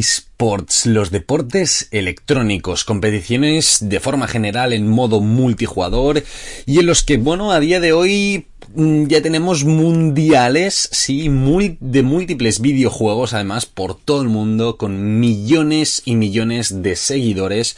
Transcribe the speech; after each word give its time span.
eSports, 0.00 0.86
los 0.86 1.10
deportes 1.10 1.88
electrónicos, 1.90 2.84
competiciones 2.84 3.78
de 3.82 4.00
forma 4.00 4.26
general 4.26 4.72
en 4.72 4.88
modo 4.88 5.20
multijugador 5.20 6.24
y 6.66 6.78
en 6.78 6.86
los 6.86 7.02
que, 7.02 7.18
bueno, 7.18 7.52
a 7.52 7.60
día 7.60 7.80
de 7.80 7.92
hoy 7.92 8.46
mm, 8.74 9.06
ya 9.06 9.20
tenemos 9.22 9.64
mundiales, 9.64 10.88
sí, 10.92 11.28
muy, 11.28 11.76
de 11.80 12.02
múltiples 12.02 12.60
videojuegos 12.60 13.34
además 13.34 13.66
por 13.66 13.94
todo 13.94 14.22
el 14.22 14.28
mundo 14.28 14.76
con 14.76 15.20
millones 15.20 16.02
y 16.04 16.16
millones 16.16 16.82
de 16.82 16.96
seguidores. 16.96 17.76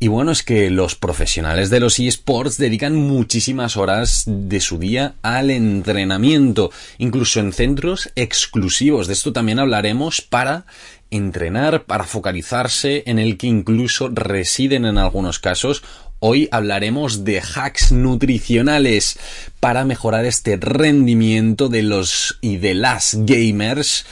Y 0.00 0.06
bueno, 0.06 0.30
es 0.30 0.44
que 0.44 0.70
los 0.70 0.94
profesionales 0.94 1.70
de 1.70 1.80
los 1.80 1.98
eSports 1.98 2.56
dedican 2.56 2.94
muchísimas 2.94 3.76
horas 3.76 4.22
de 4.26 4.60
su 4.60 4.78
día 4.78 5.16
al 5.22 5.50
entrenamiento, 5.50 6.70
incluso 6.98 7.40
en 7.40 7.52
centros 7.52 8.10
exclusivos. 8.14 9.08
De 9.08 9.14
esto 9.14 9.32
también 9.32 9.58
hablaremos 9.58 10.20
para 10.20 10.66
entrenar, 11.10 11.84
para 11.84 12.04
focalizarse, 12.04 13.02
en 13.06 13.18
el 13.18 13.36
que 13.36 13.46
incluso 13.46 14.08
residen 14.08 14.84
en 14.84 14.98
algunos 14.98 15.38
casos. 15.38 15.82
Hoy 16.20 16.48
hablaremos 16.50 17.24
de 17.24 17.40
hacks 17.40 17.92
nutricionales 17.92 19.18
para 19.60 19.84
mejorar 19.84 20.24
este 20.24 20.56
rendimiento 20.56 21.68
de 21.68 21.82
los 21.82 22.38
y 22.40 22.56
de 22.56 22.74
las 22.74 23.14
gamers. 23.20 24.04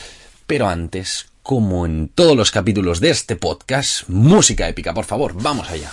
Pero 0.47 0.69
antes, 0.69 1.27
como 1.43 1.87
en 1.87 2.09
todos 2.09 2.37
los 2.37 2.51
capítulos 2.51 3.01
de 3.01 3.11
este 3.11 3.37
podcast, 3.37 4.09
música 4.09 4.69
épica, 4.69 4.95
por 4.95 5.05
favor, 5.05 5.35
vamos 5.41 5.69
allá. 5.71 5.91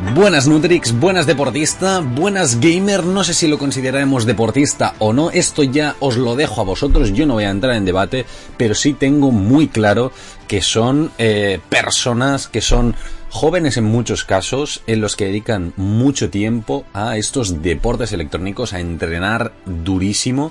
Buenas 0.00 0.48
Nutrix, 0.48 0.98
buenas 0.98 1.26
deportista, 1.26 2.00
buenas 2.00 2.58
gamer, 2.58 3.04
no 3.04 3.22
sé 3.22 3.34
si 3.34 3.46
lo 3.46 3.58
consideraremos 3.58 4.24
deportista 4.24 4.94
o 4.98 5.12
no, 5.12 5.30
esto 5.30 5.62
ya 5.62 5.94
os 6.00 6.16
lo 6.16 6.36
dejo 6.36 6.62
a 6.62 6.64
vosotros, 6.64 7.12
yo 7.12 7.26
no 7.26 7.34
voy 7.34 7.44
a 7.44 7.50
entrar 7.50 7.76
en 7.76 7.84
debate, 7.84 8.24
pero 8.56 8.74
sí 8.74 8.94
tengo 8.94 9.30
muy 9.30 9.68
claro 9.68 10.10
que 10.48 10.62
son 10.62 11.12
eh, 11.18 11.60
personas 11.68 12.48
que 12.48 12.62
son 12.62 12.94
jóvenes 13.28 13.76
en 13.76 13.84
muchos 13.84 14.24
casos 14.24 14.82
en 14.86 15.02
los 15.02 15.16
que 15.16 15.26
dedican 15.26 15.74
mucho 15.76 16.30
tiempo 16.30 16.86
a 16.94 17.18
estos 17.18 17.62
deportes 17.62 18.12
electrónicos, 18.12 18.72
a 18.72 18.80
entrenar 18.80 19.52
durísimo 19.66 20.50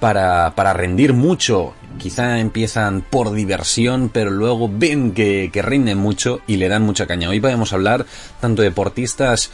para, 0.00 0.54
para 0.56 0.72
rendir 0.72 1.12
mucho. 1.12 1.74
Quizá 1.98 2.40
empiezan 2.40 3.02
por 3.02 3.32
diversión, 3.32 4.08
pero 4.08 4.30
luego 4.30 4.70
ven 4.72 5.12
que, 5.12 5.50
que 5.52 5.62
rinden 5.62 5.98
mucho 5.98 6.40
y 6.46 6.56
le 6.56 6.68
dan 6.68 6.82
mucha 6.82 7.06
caña. 7.06 7.28
Hoy 7.28 7.40
podemos 7.40 7.72
hablar 7.72 8.06
tanto 8.40 8.62
de 8.62 8.70
deportistas 8.70 9.50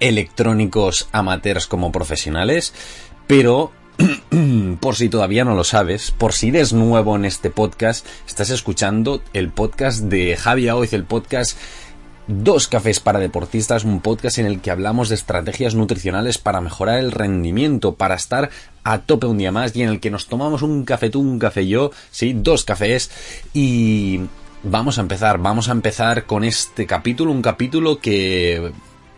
electrónicos 0.00 1.08
amateurs 1.12 1.66
como 1.66 1.92
profesionales, 1.92 2.74
pero 3.26 3.72
por 4.80 4.96
si 4.96 5.08
todavía 5.08 5.44
no 5.44 5.54
lo 5.54 5.64
sabes, 5.64 6.10
por 6.10 6.32
si 6.32 6.48
eres 6.48 6.72
nuevo 6.72 7.16
en 7.16 7.24
este 7.24 7.50
podcast, 7.50 8.06
estás 8.26 8.50
escuchando 8.50 9.22
el 9.32 9.50
podcast 9.50 10.00
de 10.04 10.36
Javi 10.36 10.68
Aoiz, 10.68 10.92
el 10.92 11.04
podcast 11.04 11.56
Dos 12.26 12.68
Cafés 12.68 13.00
para 13.00 13.18
Deportistas, 13.18 13.84
un 13.84 14.00
podcast 14.00 14.38
en 14.38 14.46
el 14.46 14.60
que 14.60 14.70
hablamos 14.70 15.10
de 15.10 15.14
estrategias 15.14 15.74
nutricionales 15.74 16.38
para 16.38 16.62
mejorar 16.62 16.98
el 16.98 17.12
rendimiento, 17.12 17.96
para 17.96 18.14
estar 18.14 18.48
a 18.82 19.00
tope 19.00 19.26
un 19.26 19.36
día 19.36 19.52
más 19.52 19.76
y 19.76 19.82
en 19.82 19.90
el 19.90 20.00
que 20.00 20.10
nos 20.10 20.26
tomamos 20.26 20.62
un 20.62 20.86
café 20.86 21.10
tú, 21.10 21.20
un 21.20 21.38
café 21.38 21.66
yo, 21.66 21.90
sí, 22.10 22.32
dos 22.32 22.64
cafés. 22.64 23.10
Y 23.52 24.20
vamos 24.62 24.96
a 24.96 25.02
empezar, 25.02 25.36
vamos 25.36 25.68
a 25.68 25.72
empezar 25.72 26.24
con 26.24 26.44
este 26.44 26.86
capítulo, 26.86 27.30
un 27.30 27.42
capítulo 27.42 27.98
que 27.98 28.72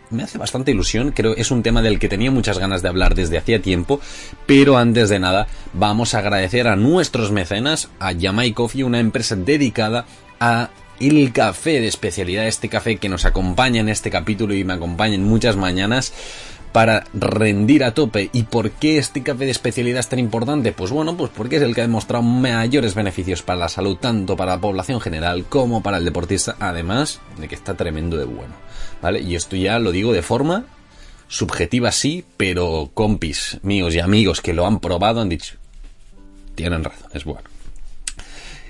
me 0.09 0.23
hace 0.23 0.37
bastante 0.37 0.71
ilusión, 0.71 1.11
creo 1.11 1.33
es 1.35 1.49
un 1.49 1.63
tema 1.63 1.81
del 1.81 1.99
que 1.99 2.09
tenía 2.09 2.29
muchas 2.31 2.59
ganas 2.59 2.81
de 2.81 2.89
hablar 2.89 3.15
desde 3.15 3.37
hacía 3.37 3.61
tiempo, 3.61 4.01
pero 4.45 4.77
antes 4.77 5.07
de 5.07 5.19
nada 5.19 5.47
vamos 5.73 6.13
a 6.13 6.19
agradecer 6.19 6.67
a 6.67 6.75
nuestros 6.75 7.31
mecenas, 7.31 7.89
a 7.99 8.11
Yamai 8.11 8.51
Coffee, 8.51 8.83
una 8.83 8.99
empresa 8.99 9.37
dedicada 9.37 10.05
a 10.41 10.69
el 10.99 11.31
café 11.31 11.79
de 11.79 11.87
especialidad, 11.87 12.47
este 12.47 12.69
café 12.69 12.97
que 12.97 13.09
nos 13.09 13.25
acompaña 13.25 13.81
en 13.81 13.89
este 13.89 14.09
capítulo 14.09 14.53
y 14.53 14.63
me 14.63 14.73
acompaña 14.73 15.15
en 15.15 15.23
muchas 15.23 15.55
mañanas 15.55 16.13
para 16.71 17.05
rendir 17.13 17.83
a 17.83 17.93
tope. 17.93 18.29
¿Y 18.33 18.43
por 18.43 18.71
qué 18.71 18.97
este 18.97 19.23
café 19.23 19.45
de 19.45 19.51
especialidad 19.51 19.99
es 19.99 20.09
tan 20.09 20.19
importante? 20.19 20.71
Pues 20.73 20.91
bueno, 20.91 21.17
pues 21.17 21.31
porque 21.35 21.57
es 21.57 21.61
el 21.61 21.73
que 21.73 21.81
ha 21.81 21.87
demostrado 21.87 22.23
mayores 22.23 22.93
beneficios 22.93 23.41
para 23.41 23.59
la 23.59 23.69
salud, 23.69 23.97
tanto 23.97 24.35
para 24.35 24.55
la 24.55 24.61
población 24.61 25.01
general 25.01 25.45
como 25.45 25.81
para 25.81 25.97
el 25.97 26.05
deportista, 26.05 26.55
además 26.59 27.19
de 27.39 27.47
que 27.47 27.55
está 27.55 27.75
tremendo 27.75 28.17
de 28.17 28.25
bueno. 28.25 28.53
¿Vale? 29.01 29.21
Y 29.21 29.35
esto 29.35 29.55
ya 29.55 29.79
lo 29.79 29.91
digo 29.91 30.13
de 30.13 30.21
forma 30.21 30.65
subjetiva 31.27 31.91
sí, 31.91 32.23
pero 32.37 32.89
compis 32.93 33.59
míos 33.61 33.93
y 33.95 33.99
amigos 33.99 34.41
que 34.41 34.53
lo 34.53 34.65
han 34.65 34.79
probado 34.79 35.21
han 35.21 35.29
dicho, 35.29 35.55
tienen 36.55 36.83
razón, 36.83 37.09
es 37.13 37.25
bueno. 37.25 37.49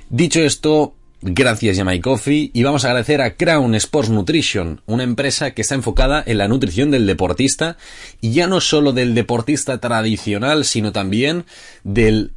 Dicho 0.09 0.39
esto, 0.39 0.95
Gracias 1.21 1.77
Yamai 1.77 1.99
Coffee 1.99 2.51
y 2.53 2.61
vamos 2.61 2.85
a 2.85 2.89
agradecer 2.89 3.21
a 3.21 3.35
Crown 3.35 3.73
Sports 3.73 4.11
Nutrition, 4.11 4.81
una 4.85 5.03
empresa 5.03 5.51
que 5.51 5.63
está 5.63 5.73
enfocada 5.73 6.23
en 6.25 6.37
la 6.37 6.47
nutrición 6.47 6.91
del 6.91 7.07
deportista 7.07 7.75
y 8.21 8.33
ya 8.33 8.45
no 8.45 8.61
solo 8.61 8.93
del 8.93 9.15
deportista 9.15 9.79
tradicional, 9.79 10.63
sino 10.63 10.91
también 10.91 11.45
del 11.83 12.33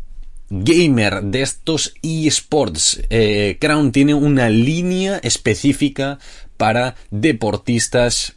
gamer 0.49 1.23
de 1.23 1.43
estos 1.43 1.95
eSports. 2.03 3.03
Eh, 3.11 3.59
Crown 3.61 3.93
tiene 3.93 4.15
una 4.15 4.49
línea 4.49 5.19
específica 5.19 6.19
para 6.57 6.97
deportistas 7.11 8.35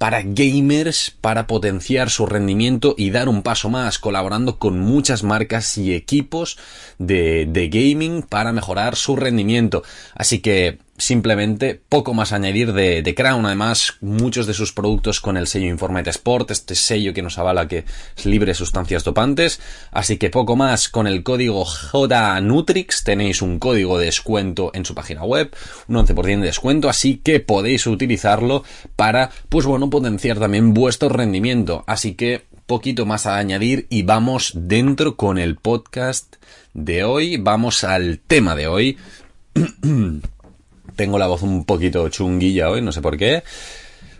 para 0.00 0.22
gamers, 0.24 1.14
para 1.20 1.46
potenciar 1.46 2.08
su 2.08 2.24
rendimiento 2.24 2.94
y 2.96 3.10
dar 3.10 3.28
un 3.28 3.42
paso 3.42 3.68
más, 3.68 3.98
colaborando 3.98 4.58
con 4.58 4.80
muchas 4.80 5.24
marcas 5.24 5.76
y 5.76 5.92
equipos 5.92 6.56
de, 6.96 7.44
de 7.44 7.68
gaming 7.68 8.22
para 8.22 8.50
mejorar 8.54 8.96
su 8.96 9.14
rendimiento. 9.14 9.82
Así 10.14 10.38
que 10.38 10.78
simplemente 11.00 11.80
poco 11.88 12.14
más 12.14 12.32
añadir 12.32 12.72
de, 12.72 13.02
de, 13.02 13.14
Crown. 13.14 13.44
Además, 13.46 13.94
muchos 14.00 14.46
de 14.46 14.54
sus 14.54 14.72
productos 14.72 15.20
con 15.20 15.36
el 15.36 15.46
sello 15.46 15.66
Informate 15.66 16.10
Sport, 16.10 16.50
este 16.50 16.74
sello 16.74 17.12
que 17.12 17.22
nos 17.22 17.38
avala 17.38 17.66
que 17.66 17.84
es 18.16 18.26
libre 18.26 18.50
de 18.50 18.54
sustancias 18.54 19.02
dopantes. 19.02 19.60
Así 19.90 20.18
que 20.18 20.30
poco 20.30 20.56
más 20.56 20.88
con 20.88 21.06
el 21.06 21.22
código 21.22 21.64
JNutrix. 21.92 23.04
Tenéis 23.04 23.42
un 23.42 23.58
código 23.58 23.98
de 23.98 24.06
descuento 24.06 24.70
en 24.74 24.84
su 24.84 24.94
página 24.94 25.24
web, 25.24 25.54
un 25.88 25.96
11% 25.96 26.40
de 26.40 26.46
descuento. 26.46 26.88
Así 26.88 27.16
que 27.16 27.40
podéis 27.40 27.86
utilizarlo 27.86 28.62
para, 28.96 29.30
pues 29.48 29.66
bueno, 29.66 29.90
potenciar 29.90 30.38
también 30.38 30.74
vuestro 30.74 31.08
rendimiento. 31.08 31.84
Así 31.86 32.14
que 32.14 32.44
poquito 32.66 33.06
más 33.06 33.26
a 33.26 33.38
añadir 33.38 33.86
y 33.90 34.02
vamos 34.02 34.52
dentro 34.54 35.16
con 35.16 35.38
el 35.38 35.56
podcast 35.56 36.36
de 36.74 37.04
hoy. 37.04 37.36
Vamos 37.36 37.84
al 37.84 38.20
tema 38.26 38.54
de 38.54 38.66
hoy. 38.68 38.98
tengo 41.00 41.18
la 41.18 41.28
voz 41.28 41.42
un 41.42 41.64
poquito 41.64 42.06
chunguilla 42.10 42.68
hoy, 42.68 42.82
no 42.82 42.92
sé 42.92 43.00
por 43.00 43.16
qué. 43.16 43.42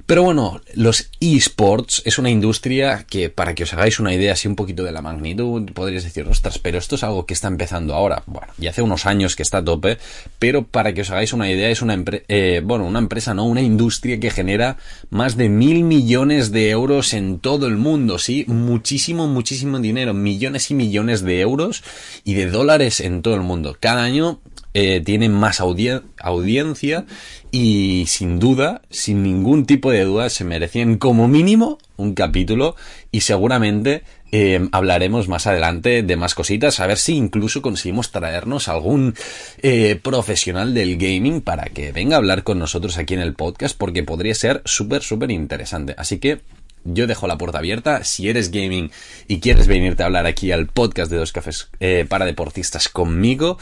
Pero 0.07 0.23
bueno, 0.25 0.61
los 0.75 1.11
esports 1.21 2.03
es 2.07 2.19
una 2.19 2.31
industria 2.31 3.05
que, 3.09 3.29
para 3.29 3.55
que 3.55 3.65
os 3.65 3.73
hagáis 3.75 4.01
una 4.01 4.15
idea 4.15 4.33
así 4.33 4.49
un 4.49 4.57
poquito 4.57 4.83
de 4.83 4.91
la 4.91 5.03
magnitud, 5.03 5.71
podríais 5.73 6.03
decir, 6.03 6.27
ostras, 6.27 6.59
pero 6.59 6.79
esto 6.79 6.97
es 6.97 7.05
algo 7.05 7.27
que 7.27 7.35
está 7.35 7.49
empezando 7.49 7.95
ahora. 7.95 8.23
Bueno, 8.27 8.49
ya 8.57 8.71
hace 8.71 8.81
unos 8.83 9.05
años 9.05 9.37
que 9.37 9.43
está 9.43 9.59
a 9.59 9.65
tope, 9.65 9.99
pero 10.41 10.65
para 10.65 10.95
que 10.95 11.03
os 11.03 11.11
hagáis 11.11 11.33
una 11.33 11.49
idea, 11.49 11.69
es 11.69 11.81
una 11.81 11.95
empresa, 11.95 12.25
eh, 12.27 12.61
bueno, 12.65 12.87
una 12.87 12.99
empresa, 12.99 13.35
no, 13.35 13.45
una 13.45 13.61
industria 13.61 14.19
que 14.19 14.31
genera 14.31 14.79
más 15.11 15.37
de 15.37 15.49
mil 15.49 15.85
millones 15.85 16.51
de 16.51 16.71
euros 16.71 17.13
en 17.13 17.39
todo 17.39 17.69
el 17.69 17.77
mundo, 17.77 18.19
sí, 18.19 18.47
muchísimo, 18.49 19.29
muchísimo 19.29 19.79
dinero, 19.79 20.13
millones 20.13 20.73
y 20.73 20.75
millones 20.75 21.23
de 21.23 21.41
euros 21.41 21.85
y 22.25 22.35
de 22.35 22.47
dólares 22.47 22.99
en 22.99 23.23
todo 23.23 23.37
el 23.37 23.43
mundo. 23.43 23.77
Cada 23.79 24.03
año 24.03 24.41
eh, 24.73 25.03
tiene 25.05 25.29
más 25.29 25.61
audiencia 25.61 27.05
y 27.51 28.05
sin 28.07 28.39
duda, 28.39 28.83
sin 28.89 29.25
ningún 29.25 29.67
tipo 29.67 29.91
de 29.91 30.05
duda, 30.05 30.31
se 30.31 30.45
merecían 30.45 30.97
como 30.97 31.27
mínimo 31.27 31.79
un 31.97 32.15
capítulo 32.15 32.77
y 33.11 33.23
seguramente 33.23 34.05
eh, 34.31 34.69
hablaremos 34.71 35.27
más 35.27 35.49
adelante 35.49 36.05
de 36.05 36.17
más 36.17 36.37
cositas, 36.37 36.79
a 36.79 36.87
ver 36.87 36.99
si 36.99 37.17
incluso 37.17 37.63
conseguimos 37.63 38.13
traernos 38.13 38.69
algún 38.69 39.17
eh, 39.61 39.99
profesional 40.01 40.73
del 40.73 40.97
gaming 40.99 41.41
para 41.41 41.65
que 41.65 41.91
venga 41.91 42.15
a 42.15 42.19
hablar 42.19 42.45
con 42.45 42.61
nosotros 42.61 42.97
aquí 42.97 43.15
en 43.15 43.21
el 43.21 43.35
podcast 43.35 43.77
porque 43.77 44.05
podría 44.05 44.37
ser 44.37 44.63
súper, 44.67 45.03
súper 45.03 45.33
interesante. 45.33 45.97
Así 45.99 46.19
que 46.21 46.43
yo 46.85 47.09
dejo 47.09 47.27
la 47.27 47.37
puerta 47.37 47.59
abierta. 47.59 48.05
Si 48.05 48.29
eres 48.29 48.53
gaming 48.53 48.91
y 49.27 49.41
quieres 49.41 49.67
venirte 49.67 50.03
a 50.03 50.07
hablar 50.07 50.27
aquí 50.27 50.53
al 50.53 50.67
podcast 50.69 51.11
de 51.11 51.19
dos 51.19 51.33
cafés 51.33 51.69
para 52.09 52.25
deportistas 52.25 52.89
conmigo, 52.89 53.59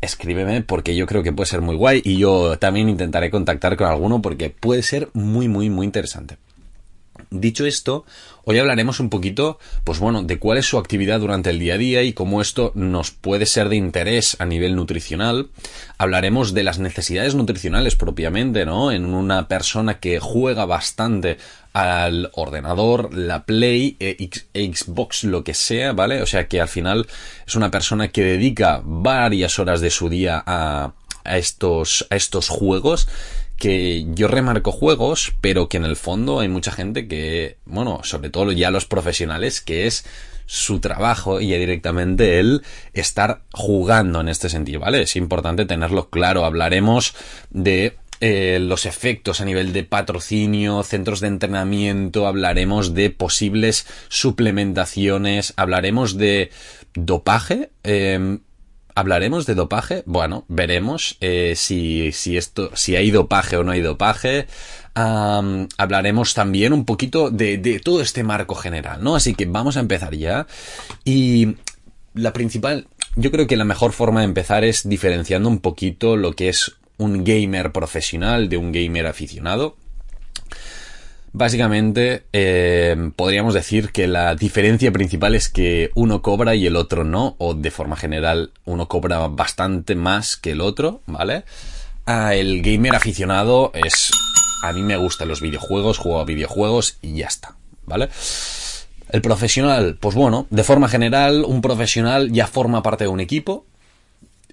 escríbeme 0.00 0.62
porque 0.62 0.96
yo 0.96 1.06
creo 1.06 1.22
que 1.22 1.32
puede 1.32 1.48
ser 1.48 1.60
muy 1.60 1.76
guay 1.76 2.02
y 2.04 2.18
yo 2.18 2.58
también 2.58 2.88
intentaré 2.88 3.30
contactar 3.30 3.76
con 3.76 3.88
alguno 3.88 4.22
porque 4.22 4.50
puede 4.50 4.82
ser 4.82 5.08
muy 5.12 5.48
muy 5.48 5.70
muy 5.70 5.86
interesante. 5.86 6.36
Dicho 7.30 7.66
esto, 7.66 8.06
hoy 8.44 8.58
hablaremos 8.58 9.00
un 9.00 9.10
poquito, 9.10 9.58
pues 9.84 9.98
bueno, 9.98 10.22
de 10.22 10.38
cuál 10.38 10.56
es 10.56 10.66
su 10.66 10.78
actividad 10.78 11.20
durante 11.20 11.50
el 11.50 11.58
día 11.58 11.74
a 11.74 11.78
día 11.78 12.02
y 12.02 12.14
cómo 12.14 12.40
esto 12.40 12.72
nos 12.74 13.10
puede 13.10 13.44
ser 13.44 13.68
de 13.68 13.76
interés 13.76 14.36
a 14.38 14.46
nivel 14.46 14.74
nutricional. 14.76 15.48
Hablaremos 15.98 16.54
de 16.54 16.62
las 16.62 16.78
necesidades 16.78 17.34
nutricionales 17.34 17.96
propiamente, 17.96 18.64
¿no? 18.64 18.92
En 18.92 19.04
una 19.04 19.46
persona 19.46 20.00
que 20.00 20.20
juega 20.20 20.64
bastante 20.64 21.36
al 21.74 22.30
ordenador, 22.32 23.14
la 23.14 23.44
Play, 23.44 23.96
eh, 24.00 24.16
Xbox, 24.54 25.24
lo 25.24 25.44
que 25.44 25.54
sea, 25.54 25.92
¿vale? 25.92 26.22
O 26.22 26.26
sea 26.26 26.48
que 26.48 26.60
al 26.60 26.68
final 26.68 27.06
es 27.46 27.56
una 27.56 27.70
persona 27.70 28.08
que 28.08 28.22
dedica 28.22 28.80
varias 28.84 29.58
horas 29.58 29.80
de 29.80 29.90
su 29.90 30.08
día 30.08 30.42
a, 30.46 30.92
a 31.24 31.38
estos, 31.38 32.06
a 32.10 32.16
estos 32.16 32.48
juegos 32.48 33.06
que 33.58 34.06
yo 34.14 34.28
remarco 34.28 34.72
juegos, 34.72 35.34
pero 35.40 35.68
que 35.68 35.76
en 35.76 35.84
el 35.84 35.96
fondo 35.96 36.40
hay 36.40 36.48
mucha 36.48 36.72
gente 36.72 37.08
que, 37.08 37.58
bueno, 37.66 38.00
sobre 38.04 38.30
todo 38.30 38.52
ya 38.52 38.70
los 38.70 38.86
profesionales, 38.86 39.60
que 39.60 39.86
es 39.86 40.04
su 40.46 40.80
trabajo 40.80 41.40
y 41.40 41.52
directamente 41.52 42.38
el 42.38 42.62
estar 42.94 43.42
jugando 43.52 44.20
en 44.20 44.28
este 44.28 44.48
sentido, 44.48 44.80
¿vale? 44.80 45.02
Es 45.02 45.16
importante 45.16 45.66
tenerlo 45.66 46.08
claro. 46.08 46.44
Hablaremos 46.44 47.14
de 47.50 47.96
eh, 48.20 48.58
los 48.60 48.86
efectos 48.86 49.40
a 49.40 49.44
nivel 49.44 49.72
de 49.72 49.84
patrocinio, 49.84 50.82
centros 50.84 51.20
de 51.20 51.28
entrenamiento, 51.28 52.26
hablaremos 52.26 52.94
de 52.94 53.10
posibles 53.10 53.86
suplementaciones, 54.08 55.52
hablaremos 55.56 56.16
de 56.16 56.50
dopaje. 56.94 57.70
Eh, 57.84 58.38
¿Hablaremos 58.98 59.46
de 59.46 59.54
dopaje? 59.54 60.02
Bueno, 60.06 60.44
veremos 60.48 61.18
eh, 61.20 61.52
si, 61.54 62.10
si, 62.10 62.36
esto, 62.36 62.72
si 62.74 62.96
hay 62.96 63.12
dopaje 63.12 63.56
o 63.56 63.62
no 63.62 63.70
hay 63.70 63.80
dopaje. 63.80 64.48
hablaremos 64.92 66.34
también 66.34 66.72
un 66.72 66.84
poquito 66.84 67.30
de, 67.30 67.58
de, 67.58 67.78
todo 67.78 68.00
este 68.00 68.24
marco 68.24 68.56
general, 68.56 69.04
¿no? 69.04 69.14
Así 69.14 69.34
que 69.34 69.46
vamos 69.46 69.76
a 69.76 69.80
empezar 69.80 70.16
ya. 70.16 70.48
Y 71.04 71.54
la 72.12 72.32
principal, 72.32 72.88
yo 73.14 73.30
creo 73.30 73.46
que 73.46 73.56
la 73.56 73.64
mejor 73.64 73.92
forma 73.92 74.18
de 74.18 74.26
empezar 74.26 74.64
es 74.64 74.88
diferenciando 74.88 75.48
un 75.48 75.60
poquito 75.60 76.16
lo 76.16 76.32
que 76.32 76.48
es 76.48 76.72
un 76.96 77.22
gamer 77.22 77.70
profesional 77.70 78.48
de 78.48 78.56
un 78.56 78.72
gamer 78.72 79.06
aficionado. 79.06 79.76
Básicamente, 81.32 82.24
eh, 82.32 83.10
podríamos 83.14 83.54
decir 83.54 83.90
que 83.90 84.06
la 84.06 84.34
diferencia 84.34 84.90
principal 84.92 85.34
es 85.34 85.48
que 85.48 85.90
uno 85.94 86.22
cobra 86.22 86.54
y 86.54 86.66
el 86.66 86.76
otro 86.76 87.04
no, 87.04 87.36
o 87.38 87.54
de 87.54 87.70
forma 87.70 87.96
general 87.96 88.52
uno 88.64 88.88
cobra 88.88 89.28
bastante 89.28 89.94
más 89.94 90.36
que 90.36 90.52
el 90.52 90.60
otro, 90.60 91.02
¿vale? 91.06 91.44
Ah, 92.06 92.34
el 92.34 92.62
gamer 92.62 92.94
aficionado 92.94 93.72
es... 93.74 94.10
A 94.62 94.72
mí 94.72 94.82
me 94.82 94.96
gustan 94.96 95.28
los 95.28 95.40
videojuegos, 95.40 95.98
juego 95.98 96.20
a 96.20 96.24
videojuegos 96.24 96.96
y 97.02 97.18
ya 97.18 97.26
está, 97.26 97.54
¿vale? 97.84 98.08
El 99.10 99.22
profesional, 99.22 99.96
pues 100.00 100.14
bueno, 100.14 100.46
de 100.50 100.64
forma 100.64 100.88
general, 100.88 101.44
un 101.46 101.60
profesional 101.60 102.32
ya 102.32 102.46
forma 102.46 102.82
parte 102.82 103.04
de 103.04 103.08
un 103.08 103.20
equipo 103.20 103.66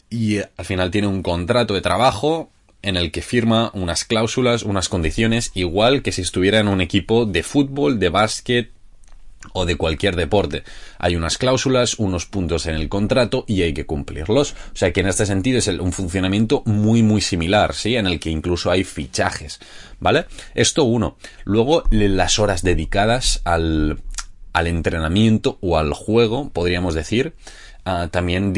y 0.09 0.37
al 0.37 0.65
final 0.65 0.91
tiene 0.91 1.07
un 1.07 1.23
contrato 1.23 1.73
de 1.73 1.81
trabajo 1.81 2.49
en 2.85 2.97
el 2.97 3.11
que 3.11 3.21
firma 3.21 3.71
unas 3.73 4.05
cláusulas, 4.05 4.63
unas 4.63 4.89
condiciones, 4.89 5.51
igual 5.55 6.03
que 6.03 6.11
si 6.11 6.21
estuviera 6.21 6.59
en 6.59 6.67
un 6.67 6.81
equipo 6.81 7.25
de 7.25 7.41
fútbol, 7.41 7.99
de 7.99 8.09
básquet 8.09 8.71
o 9.53 9.65
de 9.65 9.75
cualquier 9.75 10.15
deporte. 10.15 10.63
Hay 10.99 11.15
unas 11.15 11.37
cláusulas, 11.37 11.95
unos 11.99 12.25
puntos 12.25 12.67
en 12.67 12.75
el 12.75 12.87
contrato 12.87 13.43
y 13.47 13.63
hay 13.63 13.73
que 13.73 13.85
cumplirlos. 13.85 14.53
O 14.73 14.75
sea 14.75 14.93
que 14.93 15.01
en 15.01 15.07
este 15.07 15.25
sentido 15.25 15.57
es 15.57 15.67
un 15.67 15.93
funcionamiento 15.93 16.61
muy 16.65 17.03
muy 17.03 17.21
similar, 17.21 17.73
¿sí? 17.73 17.95
En 17.95 18.07
el 18.07 18.19
que 18.19 18.29
incluso 18.29 18.71
hay 18.71 18.83
fichajes, 18.83 19.59
¿vale? 19.99 20.25
Esto 20.53 20.83
uno. 20.83 21.17
Luego 21.43 21.83
las 21.91 22.39
horas 22.39 22.63
dedicadas 22.63 23.41
al, 23.45 23.99
al 24.53 24.67
entrenamiento 24.67 25.57
o 25.61 25.77
al 25.77 25.93
juego, 25.93 26.49
podríamos 26.49 26.93
decir, 26.93 27.33
ah, 27.83 28.09
también 28.11 28.53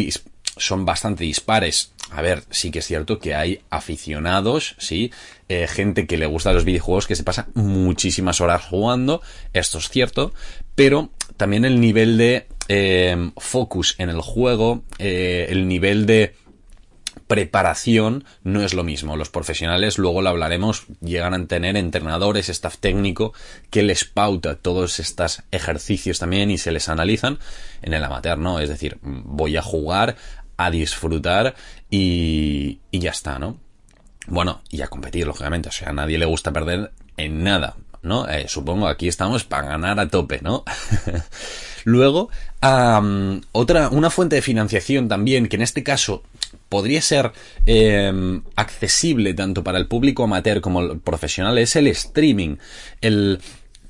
son 0.57 0.85
bastante 0.85 1.23
dispares 1.23 1.93
a 2.11 2.21
ver, 2.21 2.43
sí 2.49 2.71
que 2.71 2.79
es 2.79 2.85
cierto 2.85 3.19
que 3.19 3.35
hay 3.35 3.61
aficionados, 3.69 4.75
sí, 4.77 5.11
eh, 5.49 5.67
gente 5.67 6.07
que 6.07 6.17
le 6.17 6.25
gusta 6.25 6.53
los 6.53 6.65
videojuegos 6.65 7.07
que 7.07 7.15
se 7.15 7.23
pasa 7.23 7.47
muchísimas 7.53 8.39
horas 8.41 8.65
jugando, 8.65 9.21
esto 9.53 9.77
es 9.77 9.89
cierto, 9.89 10.33
pero 10.75 11.09
también 11.35 11.65
el 11.65 11.79
nivel 11.79 12.17
de 12.17 12.47
eh, 12.69 13.31
focus 13.37 13.95
en 13.97 14.09
el 14.09 14.21
juego, 14.21 14.83
eh, 14.99 15.47
el 15.49 15.67
nivel 15.67 16.05
de 16.05 16.33
preparación 17.27 18.23
no 18.43 18.63
es 18.63 18.73
lo 18.73 18.83
mismo. 18.83 19.17
Los 19.17 19.29
profesionales, 19.29 19.97
luego 19.97 20.21
lo 20.21 20.29
hablaremos, 20.29 20.85
llegan 21.01 21.33
a 21.33 21.45
tener 21.45 21.75
entrenadores, 21.75 22.49
staff 22.49 22.77
técnico 22.77 23.33
que 23.69 23.83
les 23.83 24.05
pauta 24.05 24.55
todos 24.55 24.99
estos 24.99 25.43
ejercicios 25.51 26.19
también 26.19 26.49
y 26.49 26.57
se 26.57 26.71
les 26.71 26.87
analizan 26.87 27.39
en 27.81 27.93
el 27.93 28.03
amateur, 28.03 28.37
¿no? 28.37 28.59
Es 28.59 28.69
decir, 28.69 28.97
voy 29.01 29.57
a 29.57 29.61
jugar 29.61 30.15
a 30.57 30.71
disfrutar 30.71 31.55
y, 31.89 32.79
y 32.91 32.99
ya 32.99 33.11
está, 33.11 33.39
¿no? 33.39 33.57
Bueno, 34.27 34.61
y 34.69 34.81
a 34.81 34.87
competir, 34.87 35.25
lógicamente. 35.25 35.69
O 35.69 35.71
sea, 35.71 35.89
a 35.89 35.93
nadie 35.93 36.17
le 36.17 36.25
gusta 36.25 36.51
perder 36.51 36.91
en 37.15 37.43
nada, 37.43 37.77
¿no? 38.01 38.27
Eh, 38.27 38.45
supongo 38.47 38.87
aquí 38.87 39.07
estamos 39.07 39.43
para 39.43 39.69
ganar 39.69 39.99
a 39.99 40.09
tope, 40.09 40.39
¿no? 40.41 40.63
Luego, 41.85 42.29
otra, 43.53 43.89
una 43.89 44.09
fuente 44.09 44.35
de 44.35 44.41
financiación 44.41 45.07
también, 45.07 45.47
que 45.47 45.55
en 45.55 45.61
este 45.61 45.83
caso 45.83 46.23
podría 46.67 47.01
ser 47.01 47.31
em, 47.65 48.43
accesible 48.57 49.33
tanto 49.33 49.63
para 49.63 49.77
el 49.77 49.87
público 49.87 50.25
amateur 50.25 50.59
como 50.59 50.81
el 50.81 50.99
profesional, 50.99 51.57
es 51.57 51.77
el 51.77 51.87
streaming. 51.87 52.57
El 52.99 53.39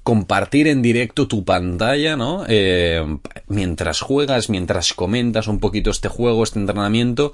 compartir 0.08 0.70
en 0.70 0.82
directo 0.82 1.28
tu 1.28 1.44
pantalla, 1.44 2.16
¿no? 2.16 2.46
Eh, 2.48 3.20
mientras 3.50 4.00
juegas, 4.00 4.50
mientras 4.50 4.94
comentas 4.94 5.50
un 5.50 5.60
poquito 5.60 5.90
este 5.90 6.08
juego, 6.08 6.46
este 6.46 6.60
entrenamiento. 6.60 7.34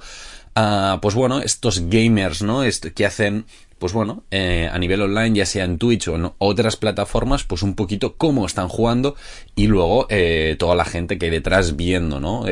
Ah, 0.56 0.98
pues 1.00 1.14
bueno, 1.14 1.40
estos 1.40 1.88
gamers, 1.88 2.42
¿no? 2.42 2.62
que 2.96 3.06
hacen, 3.06 3.44
pues 3.78 3.92
bueno, 3.92 4.24
eh, 4.32 4.68
a 4.72 4.76
nivel 4.80 5.02
online, 5.02 5.36
ya 5.36 5.46
sea 5.46 5.64
en 5.64 5.78
Twitch 5.78 6.08
o 6.08 6.16
en 6.16 6.32
otras 6.38 6.74
plataformas, 6.74 7.44
pues 7.44 7.62
un 7.62 7.76
poquito 7.76 8.16
cómo 8.16 8.44
están 8.44 8.66
jugando 8.66 9.14
y 9.54 9.68
luego 9.68 10.08
eh, 10.10 10.56
toda 10.58 10.74
la 10.74 10.84
gente 10.84 11.16
que 11.16 11.26
hay 11.26 11.30
detrás 11.30 11.76
viendo, 11.76 12.18
¿no? 12.18 12.44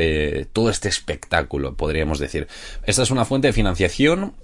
todo 0.53 0.71
este 0.71 0.89
espectáculo, 0.89 1.75
podríamos 1.75 2.21
decir. 2.21 2.47
Esta 2.85 3.03
es 3.03 3.11
una 3.11 3.25
fuente 3.25 3.49
de 3.49 3.55
financiación 3.55 4.35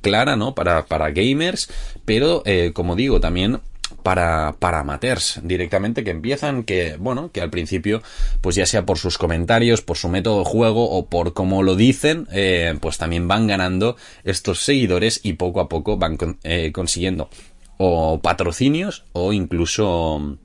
clara, 0.00 0.36
¿no? 0.36 0.54
Para, 0.54 0.86
para 0.86 1.10
gamers, 1.10 1.68
pero 2.06 2.42
como 2.72 2.96
digo, 2.96 3.20
también 3.20 3.60
para, 4.02 4.56
para 4.58 4.80
amateurs 4.80 5.40
directamente 5.42 6.04
que 6.04 6.10
empiezan, 6.10 6.64
que 6.64 6.96
bueno, 6.98 7.30
que 7.32 7.40
al 7.40 7.50
principio, 7.50 8.02
pues 8.40 8.56
ya 8.56 8.66
sea 8.66 8.84
por 8.84 8.98
sus 8.98 9.18
comentarios, 9.18 9.82
por 9.82 9.96
su 9.96 10.08
método 10.08 10.40
de 10.40 10.44
juego 10.44 10.90
o 10.90 11.06
por 11.06 11.34
cómo 11.34 11.62
lo 11.62 11.76
dicen, 11.76 12.26
eh, 12.32 12.74
pues 12.80 12.98
también 12.98 13.28
van 13.28 13.46
ganando 13.46 13.96
estos 14.24 14.60
seguidores 14.64 15.20
y 15.22 15.34
poco 15.34 15.60
a 15.60 15.68
poco 15.68 15.96
van 15.96 16.18
eh, 16.42 16.72
consiguiendo 16.72 17.28
o 17.78 18.20
patrocinios 18.20 19.04
o 19.12 19.32
incluso 19.32 20.38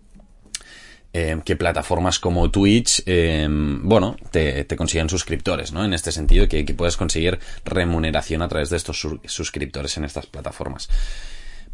eh, 1.14 1.40
que 1.46 1.56
plataformas 1.56 2.20
como 2.20 2.50
Twitch, 2.50 3.04
bueno, 3.48 4.16
te, 4.32 4.64
te, 4.64 4.76
consiguen 4.76 5.10
suscriptores, 5.10 5.72
¿no? 5.72 5.84
En 5.86 5.94
este 5.94 6.12
sentido, 6.12 6.48
que, 6.48 6.66
que 6.66 6.74
puedes 6.74 6.98
conseguir 6.98 7.40
remuneración 7.66 8.42
a 8.42 8.48
través 8.48 8.70
de 8.70 8.78
estos 8.78 9.06
suscriptores 9.26 9.98
en 9.98 10.06
estas 10.06 10.26
plataformas. 10.26 10.90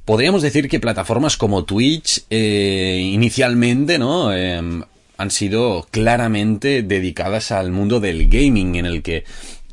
Podríamos 0.05 0.41
decir 0.41 0.67
que 0.67 0.79
plataformas 0.79 1.37
como 1.37 1.63
Twitch 1.63 2.25
eh, 2.29 2.99
inicialmente, 3.01 3.97
¿no? 3.97 4.33
Em, 4.33 4.83
han 5.17 5.31
sido 5.31 5.87
claramente 5.91 6.83
dedicadas 6.83 7.51
al 7.51 7.71
mundo 7.71 7.99
del 7.99 8.27
gaming, 8.27 8.75
en 8.75 8.85
el 8.85 9.01
que 9.01 9.23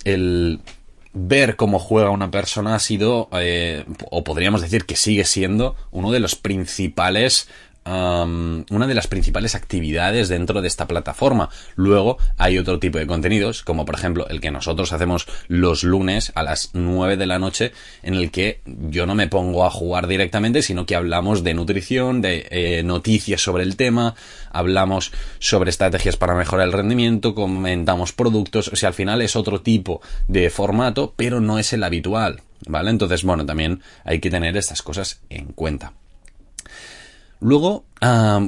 el 0.04 0.60
ver 1.12 1.56
cómo 1.56 1.80
juega 1.80 2.10
una 2.10 2.30
persona 2.30 2.76
ha 2.76 2.78
sido, 2.78 3.28
eh, 3.32 3.84
o 4.10 4.22
podríamos 4.22 4.60
decir 4.60 4.84
que 4.84 4.94
sigue 4.94 5.24
siendo, 5.24 5.74
uno 5.90 6.12
de 6.12 6.20
los 6.20 6.36
principales 6.36 7.48
una 7.84 8.86
de 8.86 8.94
las 8.94 9.06
principales 9.06 9.54
actividades 9.54 10.28
dentro 10.28 10.60
de 10.62 10.68
esta 10.68 10.86
plataforma. 10.86 11.48
Luego 11.74 12.18
hay 12.36 12.58
otro 12.58 12.78
tipo 12.78 12.98
de 12.98 13.06
contenidos, 13.06 13.62
como 13.62 13.84
por 13.84 13.94
ejemplo 13.94 14.28
el 14.28 14.40
que 14.40 14.50
nosotros 14.50 14.92
hacemos 14.92 15.26
los 15.48 15.82
lunes 15.82 16.32
a 16.34 16.42
las 16.42 16.70
9 16.74 17.16
de 17.16 17.26
la 17.26 17.38
noche, 17.38 17.72
en 18.02 18.14
el 18.14 18.30
que 18.30 18.60
yo 18.66 19.06
no 19.06 19.14
me 19.14 19.28
pongo 19.28 19.64
a 19.64 19.70
jugar 19.70 20.06
directamente, 20.06 20.62
sino 20.62 20.86
que 20.86 20.94
hablamos 20.94 21.42
de 21.42 21.54
nutrición, 21.54 22.20
de 22.20 22.46
eh, 22.50 22.82
noticias 22.82 23.40
sobre 23.40 23.64
el 23.64 23.76
tema, 23.76 24.14
hablamos 24.50 25.12
sobre 25.38 25.70
estrategias 25.70 26.16
para 26.16 26.34
mejorar 26.34 26.66
el 26.66 26.72
rendimiento, 26.72 27.34
comentamos 27.34 28.12
productos, 28.12 28.68
o 28.68 28.76
sea, 28.76 28.88
al 28.88 28.94
final 28.94 29.22
es 29.22 29.36
otro 29.36 29.62
tipo 29.62 30.00
de 30.28 30.50
formato, 30.50 31.14
pero 31.16 31.40
no 31.40 31.58
es 31.58 31.72
el 31.72 31.84
habitual. 31.84 32.42
¿Vale? 32.66 32.90
Entonces, 32.90 33.24
bueno, 33.24 33.46
también 33.46 33.80
hay 34.04 34.20
que 34.20 34.30
tener 34.30 34.54
estas 34.56 34.82
cosas 34.82 35.22
en 35.30 35.46
cuenta. 35.46 35.94
Luego, 37.40 37.84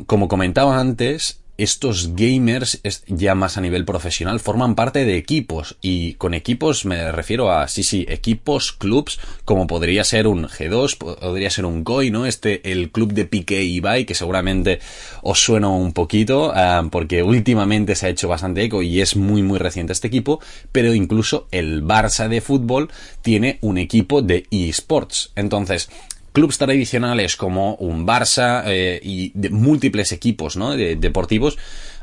como 0.06 0.28
comentaba 0.28 0.78
antes, 0.78 1.42
estos 1.58 2.16
gamers, 2.16 2.80
ya 3.06 3.34
más 3.34 3.56
a 3.56 3.60
nivel 3.60 3.84
profesional, 3.84 4.40
forman 4.40 4.74
parte 4.74 5.04
de 5.04 5.16
equipos. 5.16 5.76
Y 5.80 6.14
con 6.14 6.34
equipos 6.34 6.84
me 6.84 7.12
refiero 7.12 7.52
a, 7.52 7.68
sí, 7.68 7.82
sí, 7.82 8.04
equipos, 8.08 8.72
clubs, 8.72 9.20
como 9.44 9.66
podría 9.66 10.02
ser 10.02 10.26
un 10.26 10.48
G2, 10.48 10.98
podría 10.98 11.50
ser 11.50 11.66
un 11.66 11.84
GOI, 11.84 12.10
¿no? 12.10 12.26
Este, 12.26 12.72
el 12.72 12.90
club 12.90 13.12
de 13.12 13.26
Piqué 13.26 13.62
y 13.62 13.76
Ibai, 13.76 14.06
que 14.06 14.14
seguramente 14.14 14.80
os 15.22 15.40
suena 15.40 15.68
un 15.68 15.92
poquito, 15.92 16.52
porque 16.90 17.22
últimamente 17.22 17.94
se 17.94 18.06
ha 18.06 18.10
hecho 18.10 18.28
bastante 18.28 18.64
eco 18.64 18.82
y 18.82 19.00
es 19.00 19.14
muy, 19.14 19.42
muy 19.42 19.58
reciente 19.58 19.92
este 19.92 20.08
equipo, 20.08 20.40
pero 20.72 20.94
incluso 20.94 21.46
el 21.50 21.84
Barça 21.84 22.28
de 22.28 22.40
fútbol 22.40 22.90
tiene 23.20 23.58
un 23.60 23.78
equipo 23.78 24.22
de 24.22 24.46
eSports. 24.50 25.32
Entonces, 25.36 25.90
clubes 26.32 26.58
tradicionales 26.58 27.36
como 27.36 27.74
un 27.76 28.06
Barça 28.06 28.64
eh, 28.66 29.00
y 29.02 29.32
de 29.34 29.50
múltiples 29.50 30.12
equipos 30.12 30.56
¿no? 30.56 30.76
de, 30.76 30.96
deportivos, 30.96 31.58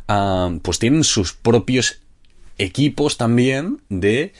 ah, 0.07 0.51
pues 0.61 0.79
tienen 0.79 1.03
sus 1.03 1.33
propios 1.33 1.99
equipos 2.57 3.17
también 3.17 3.81
de 3.89 4.33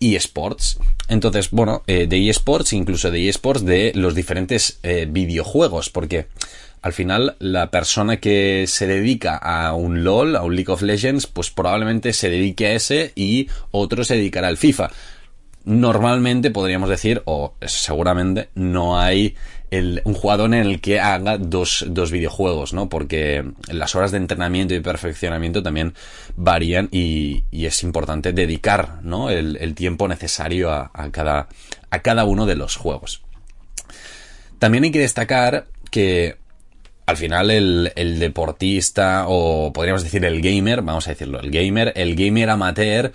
eSports. 0.00 0.78
Entonces, 1.08 1.50
bueno, 1.50 1.82
eh, 1.86 2.06
de 2.06 2.28
eSports, 2.28 2.72
incluso 2.72 3.10
de 3.10 3.28
eSports 3.28 3.64
de 3.64 3.92
los 3.94 4.14
diferentes 4.14 4.78
eh, 4.82 5.06
videojuegos, 5.08 5.90
porque 5.90 6.26
al 6.82 6.92
final 6.92 7.36
la 7.38 7.70
persona 7.70 8.18
que 8.18 8.66
se 8.68 8.86
dedica 8.86 9.36
a 9.36 9.74
un 9.74 10.04
LOL, 10.04 10.36
a 10.36 10.42
un 10.42 10.54
League 10.54 10.72
of 10.72 10.82
Legends, 10.82 11.26
pues 11.26 11.50
probablemente 11.50 12.12
se 12.12 12.30
dedique 12.30 12.66
a 12.66 12.72
ese 12.74 13.12
y 13.16 13.48
otro 13.70 14.04
se 14.04 14.16
dedicará 14.16 14.48
al 14.48 14.56
FIFA 14.56 14.90
normalmente 15.66 16.52
podríamos 16.52 16.88
decir, 16.88 17.22
o 17.26 17.54
seguramente, 17.60 18.48
no 18.54 18.98
hay 18.98 19.36
un 19.72 20.14
jugador 20.14 20.54
en 20.54 20.60
el 20.60 20.80
que 20.80 21.00
haga 21.00 21.38
dos, 21.38 21.84
dos, 21.88 22.12
videojuegos, 22.12 22.72
¿no? 22.72 22.88
Porque 22.88 23.44
las 23.68 23.96
horas 23.96 24.12
de 24.12 24.18
entrenamiento 24.18 24.74
y 24.74 24.80
perfeccionamiento 24.80 25.64
también 25.64 25.92
varían 26.36 26.88
y, 26.92 27.44
es 27.50 27.82
importante 27.82 28.32
dedicar, 28.32 29.00
¿no? 29.02 29.28
El, 29.28 29.74
tiempo 29.74 30.06
necesario 30.06 30.70
a, 30.70 31.10
cada, 31.10 31.48
a 31.90 31.98
cada 31.98 32.24
uno 32.24 32.46
de 32.46 32.54
los 32.54 32.76
juegos. 32.76 33.22
También 34.60 34.84
hay 34.84 34.92
que 34.92 35.00
destacar 35.00 35.66
que 35.90 36.36
al 37.06 37.16
final 37.16 37.50
el, 37.50 37.92
el, 37.96 38.20
deportista 38.20 39.24
o 39.26 39.72
podríamos 39.72 40.04
decir 40.04 40.24
el 40.24 40.40
gamer, 40.40 40.82
vamos 40.82 41.08
a 41.08 41.10
decirlo, 41.10 41.40
el 41.40 41.50
gamer, 41.50 41.92
el 41.96 42.14
gamer 42.14 42.50
amateur 42.50 43.12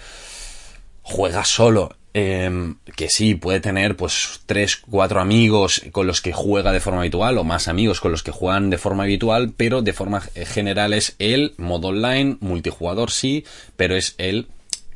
juega 1.02 1.46
solo 1.46 1.96
Em, 2.14 2.76
que 2.98 3.10
sí, 3.10 3.36
puede 3.36 3.62
tener 3.62 3.96
pues 3.96 4.42
tres, 4.46 4.76
cuatro 4.76 5.22
amigos 5.22 5.82
con 5.94 6.08
los 6.08 6.22
que 6.22 6.34
juega 6.34 6.74
de 6.74 6.82
forma 6.82 7.00
habitual 7.00 7.38
o 7.38 7.46
más 7.46 7.70
amigos 7.70 8.02
con 8.02 8.12
los 8.12 8.22
que 8.22 8.32
juegan 8.32 8.70
de 8.70 8.78
forma 8.78 9.04
habitual, 9.04 9.54
pero 9.56 9.82
de 9.82 9.94
forma 9.94 10.20
general 10.20 10.92
es 10.92 11.16
él, 11.20 11.54
modo 11.56 11.88
online, 11.88 12.36
multijugador 12.42 13.12
sí, 13.12 13.46
pero 13.78 13.96
es 13.96 14.16
él 14.18 14.48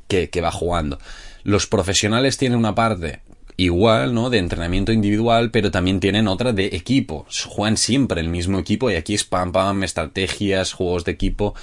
que, 0.09 0.29
que 0.29 0.41
va 0.41 0.51
jugando. 0.51 0.99
Los 1.43 1.67
profesionales 1.67 2.37
tienen 2.37 2.59
una 2.59 2.75
parte 2.75 3.21
igual, 3.57 4.13
¿no? 4.13 4.29
De 4.29 4.37
entrenamiento 4.37 4.91
individual, 4.91 5.51
pero 5.51 5.71
también 5.71 5.99
tienen 5.99 6.27
otra 6.27 6.53
de 6.53 6.67
equipo. 6.67 7.25
Juegan 7.47 7.77
siempre 7.77 8.21
el 8.21 8.29
mismo 8.29 8.59
equipo 8.59 8.91
y 8.91 8.95
aquí 8.95 9.13
es 9.13 9.23
pam 9.23 9.51
pam, 9.51 9.83
estrategias, 9.83 10.73
juegos 10.73 11.05
de 11.05 11.11
equipo 11.11 11.55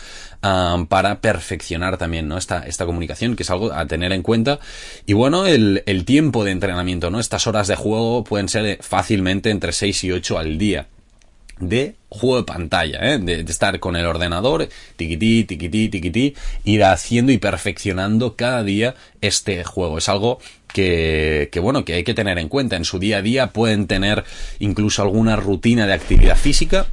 para 0.89 1.21
perfeccionar 1.21 1.99
también, 1.99 2.29
¿no? 2.29 2.37
Esta, 2.37 2.67
esta 2.67 2.87
comunicación, 2.87 3.37
que 3.37 3.45
es 3.45 3.51
algo 3.51 3.73
a 3.73 3.87
tener 3.87 4.13
en 4.13 4.23
cuenta. 4.23 4.59
Y 5.07 5.13
bueno, 5.13 5.47
el, 5.47 5.83
el 5.87 6.05
tiempo 6.05 6.45
de 6.45 6.51
entrenamiento, 6.51 7.11
¿no? 7.11 7.21
Estas 7.21 7.47
horas 7.47 7.69
de 7.69 7.77
juego 7.77 8.25
pueden 8.25 8.49
ser 8.49 8.79
fácilmente 8.83 9.51
entre 9.51 9.73
6 9.73 10.05
y 10.05 10.13
8 10.13 10.39
al 10.39 10.59
día 10.59 10.89
de 11.69 11.95
juego 12.09 12.39
de 12.39 12.45
pantalla, 12.45 12.99
¿eh? 13.01 13.19
de, 13.19 13.41
estar 13.41 13.79
con 13.81 13.97
el 13.97 14.05
ordenador, 14.07 14.69
tiquití, 14.97 15.45
tiquití, 15.45 15.89
tiquití, 15.89 16.35
ir 16.65 16.85
haciendo 16.85 17.33
y 17.33 17.39
perfeccionando 17.39 18.37
cada 18.37 18.63
día 18.63 18.95
este 19.21 19.65
juego. 19.65 19.99
Es 19.99 20.09
algo 20.09 20.39
que, 20.73 21.49
que, 21.53 21.61
bueno, 21.61 21.85
que 21.85 21.95
hay 21.95 22.05
que 22.05 22.15
tener 22.15 22.39
en 22.39 22.49
cuenta. 22.49 22.77
En 22.77 22.85
su 22.85 22.99
día 22.99 23.19
a 23.19 23.23
día 23.23 23.49
pueden 23.49 23.87
tener 23.87 24.25
incluso 24.59 25.03
alguna 25.03 25.37
rutina 25.37 25.87
de 25.87 25.95
actividad 25.95 26.37
física 26.37 26.87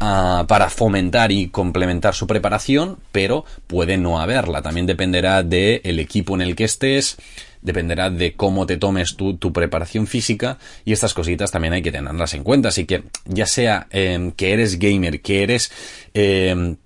uh, 0.00 0.46
para 0.46 0.70
fomentar 0.70 1.30
y 1.30 1.48
complementar 1.48 2.14
su 2.14 2.26
preparación, 2.26 2.98
pero 3.12 3.44
puede 3.66 3.96
no 3.98 4.20
haberla. 4.20 4.62
También 4.62 4.86
dependerá 4.86 5.42
del 5.42 5.80
el 5.84 6.00
equipo 6.00 6.34
en 6.34 6.40
el 6.40 6.56
que 6.56 6.64
estés, 6.64 7.16
dependerá 7.64 8.10
de 8.10 8.34
cómo 8.34 8.66
te 8.66 8.76
tomes 8.76 9.16
tu, 9.16 9.52
preparación 9.52 10.06
física 10.06 10.58
y 10.84 10.92
estas 10.92 11.14
cositas 11.14 11.50
también 11.50 11.72
hay 11.72 11.82
que 11.82 11.90
tenerlas 11.90 12.34
en 12.34 12.44
cuenta. 12.44 12.68
Así 12.68 12.84
que 12.84 13.02
ya 13.24 13.46
sea 13.46 13.88
eh, 13.90 14.32
que 14.36 14.52
eres 14.52 14.78
gamer, 14.78 15.20
que 15.20 15.42
eres 15.42 15.72
eh, 16.12 16.76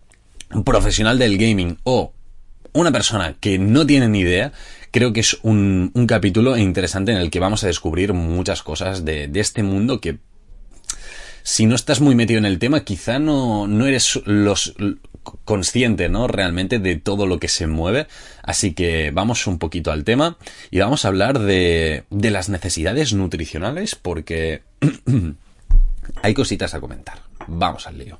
profesional 0.64 1.18
del 1.18 1.36
gaming 1.36 1.78
o 1.84 2.12
una 2.72 2.92
persona 2.92 3.34
que 3.40 3.58
no 3.58 3.86
tiene 3.86 4.08
ni 4.08 4.20
idea, 4.20 4.52
creo 4.92 5.12
que 5.12 5.20
es 5.20 5.38
un, 5.42 5.90
un, 5.94 6.06
capítulo 6.06 6.56
interesante 6.56 7.12
en 7.12 7.18
el 7.18 7.30
que 7.30 7.40
vamos 7.40 7.64
a 7.64 7.66
descubrir 7.66 8.12
muchas 8.12 8.62
cosas 8.62 9.04
de, 9.04 9.26
de, 9.26 9.40
este 9.40 9.62
mundo 9.62 10.00
que 10.00 10.18
si 11.42 11.66
no 11.66 11.74
estás 11.74 12.00
muy 12.00 12.14
metido 12.14 12.38
en 12.38 12.44
el 12.44 12.58
tema 12.58 12.84
quizá 12.84 13.18
no, 13.18 13.66
no 13.66 13.86
eres 13.86 14.20
los 14.26 14.74
consciente, 15.44 16.08
¿no? 16.08 16.26
Realmente 16.28 16.78
de 16.78 16.96
todo 16.96 17.26
lo 17.26 17.38
que 17.38 17.48
se 17.48 17.66
mueve. 17.66 18.06
Así 18.42 18.74
que 18.74 19.10
vamos 19.10 19.46
un 19.46 19.58
poquito 19.58 19.90
al 19.92 20.04
tema 20.04 20.36
y 20.70 20.78
vamos 20.78 21.04
a 21.04 21.08
hablar 21.08 21.38
de, 21.38 22.04
de 22.10 22.30
las 22.30 22.48
necesidades 22.48 23.12
nutricionales 23.14 23.94
porque 23.94 24.62
hay 26.22 26.34
cositas 26.34 26.74
a 26.74 26.80
comentar. 26.80 27.20
Vamos 27.46 27.86
al 27.86 27.98
lío. 27.98 28.18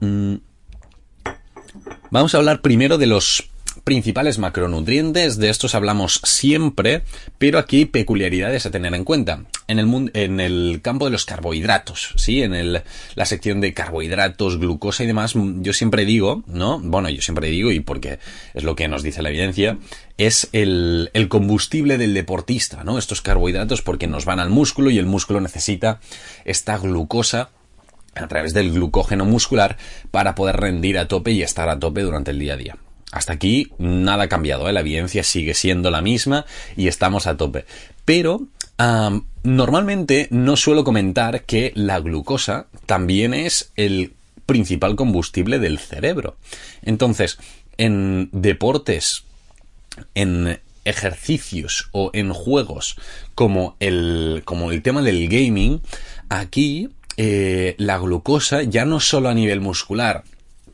Mm. 0.00 0.36
Vamos 2.10 2.34
a 2.34 2.38
hablar 2.38 2.62
primero 2.62 2.98
de 2.98 3.06
los 3.06 3.49
principales 3.84 4.38
macronutrientes, 4.38 5.38
de 5.38 5.48
estos 5.48 5.74
hablamos 5.74 6.20
siempre, 6.24 7.02
pero 7.38 7.58
aquí 7.58 7.78
hay 7.78 7.84
peculiaridades 7.86 8.66
a 8.66 8.70
tener 8.70 8.94
en 8.94 9.04
cuenta. 9.04 9.44
En 9.68 9.78
el, 9.78 10.10
en 10.14 10.40
el 10.40 10.80
campo 10.82 11.04
de 11.04 11.12
los 11.12 11.24
carbohidratos, 11.24 12.14
¿sí? 12.16 12.42
En 12.42 12.54
el, 12.54 12.82
la 13.14 13.24
sección 13.24 13.60
de 13.60 13.72
carbohidratos, 13.72 14.58
glucosa 14.58 15.04
y 15.04 15.06
demás, 15.06 15.34
yo 15.34 15.72
siempre 15.72 16.04
digo, 16.04 16.42
¿no? 16.46 16.80
Bueno, 16.80 17.08
yo 17.08 17.22
siempre 17.22 17.48
digo, 17.48 17.70
y 17.70 17.80
porque 17.80 18.18
es 18.54 18.64
lo 18.64 18.74
que 18.74 18.88
nos 18.88 19.02
dice 19.02 19.22
la 19.22 19.30
evidencia, 19.30 19.78
es 20.18 20.48
el, 20.52 21.10
el 21.14 21.28
combustible 21.28 21.98
del 21.98 22.14
deportista, 22.14 22.82
¿no? 22.84 22.98
Estos 22.98 23.22
carbohidratos 23.22 23.82
porque 23.82 24.08
nos 24.08 24.24
van 24.24 24.40
al 24.40 24.50
músculo 24.50 24.90
y 24.90 24.98
el 24.98 25.06
músculo 25.06 25.40
necesita 25.40 26.00
esta 26.44 26.76
glucosa 26.78 27.50
a 28.14 28.26
través 28.26 28.52
del 28.52 28.72
glucógeno 28.72 29.24
muscular 29.24 29.76
para 30.10 30.34
poder 30.34 30.56
rendir 30.56 30.98
a 30.98 31.06
tope 31.06 31.30
y 31.30 31.42
estar 31.42 31.68
a 31.68 31.78
tope 31.78 32.02
durante 32.02 32.32
el 32.32 32.40
día 32.40 32.54
a 32.54 32.56
día. 32.56 32.76
Hasta 33.12 33.32
aquí 33.32 33.72
nada 33.78 34.24
ha 34.24 34.28
cambiado, 34.28 34.68
¿eh? 34.68 34.72
la 34.72 34.80
evidencia 34.80 35.24
sigue 35.24 35.54
siendo 35.54 35.90
la 35.90 36.00
misma 36.00 36.46
y 36.76 36.86
estamos 36.88 37.26
a 37.26 37.36
tope. 37.36 37.64
Pero 38.04 38.42
normalmente 39.42 40.28
no 40.30 40.56
suelo 40.56 40.84
comentar 40.84 41.42
que 41.42 41.72
la 41.74 42.00
glucosa 42.00 42.66
también 42.86 43.34
es 43.34 43.72
el 43.76 44.14
principal 44.46 44.96
combustible 44.96 45.58
del 45.58 45.78
cerebro. 45.78 46.36
Entonces, 46.82 47.38
en 47.78 48.30
deportes, 48.32 49.24
en 50.14 50.60
ejercicios 50.84 51.88
o 51.92 52.10
en 52.14 52.32
juegos 52.32 52.96
como 53.34 53.76
el, 53.80 54.42
como 54.44 54.72
el 54.72 54.82
tema 54.82 55.02
del 55.02 55.28
gaming, 55.28 55.82
aquí 56.28 56.88
eh, 57.16 57.74
la 57.78 57.98
glucosa 57.98 58.62
ya 58.62 58.84
no 58.84 58.98
solo 59.00 59.28
a 59.28 59.34
nivel 59.34 59.60
muscular, 59.60 60.24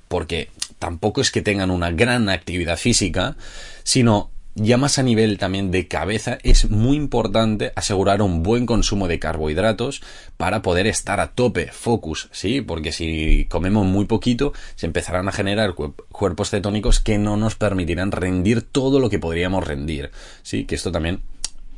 porque 0.09 0.49
tampoco 0.78 1.21
es 1.21 1.30
que 1.30 1.42
tengan 1.42 1.71
una 1.71 1.90
gran 1.90 2.28
actividad 2.28 2.76
física, 2.76 3.37
sino 3.83 4.30
ya 4.59 4.78
más 4.78 4.99
a 4.99 5.02
nivel 5.02 5.37
también 5.37 5.71
de 5.71 5.87
cabeza, 5.87 6.38
es 6.42 6.71
muy 6.71 6.97
importante 6.97 7.73
asegurar 7.76 8.23
un 8.23 8.42
buen 8.42 8.64
consumo 8.64 9.06
de 9.06 9.18
carbohidratos 9.18 10.00
para 10.38 10.62
poder 10.62 10.87
estar 10.87 11.21
a 11.21 11.33
tope, 11.33 11.66
focus, 11.71 12.30
¿sí? 12.33 12.62
Porque 12.62 12.90
si 12.90 13.45
comemos 13.50 13.85
muy 13.85 14.06
poquito, 14.06 14.54
se 14.75 14.87
empezarán 14.87 15.28
a 15.28 15.33
generar 15.33 15.75
cuerpos 15.75 16.49
cetónicos 16.49 17.00
que 17.00 17.18
no 17.18 17.37
nos 17.37 17.54
permitirán 17.54 18.12
rendir 18.12 18.62
todo 18.62 18.99
lo 18.99 19.11
que 19.11 19.18
podríamos 19.18 19.66
rendir, 19.66 20.11
¿sí? 20.42 20.64
Que 20.64 20.75
esto 20.75 20.90
también 20.90 21.21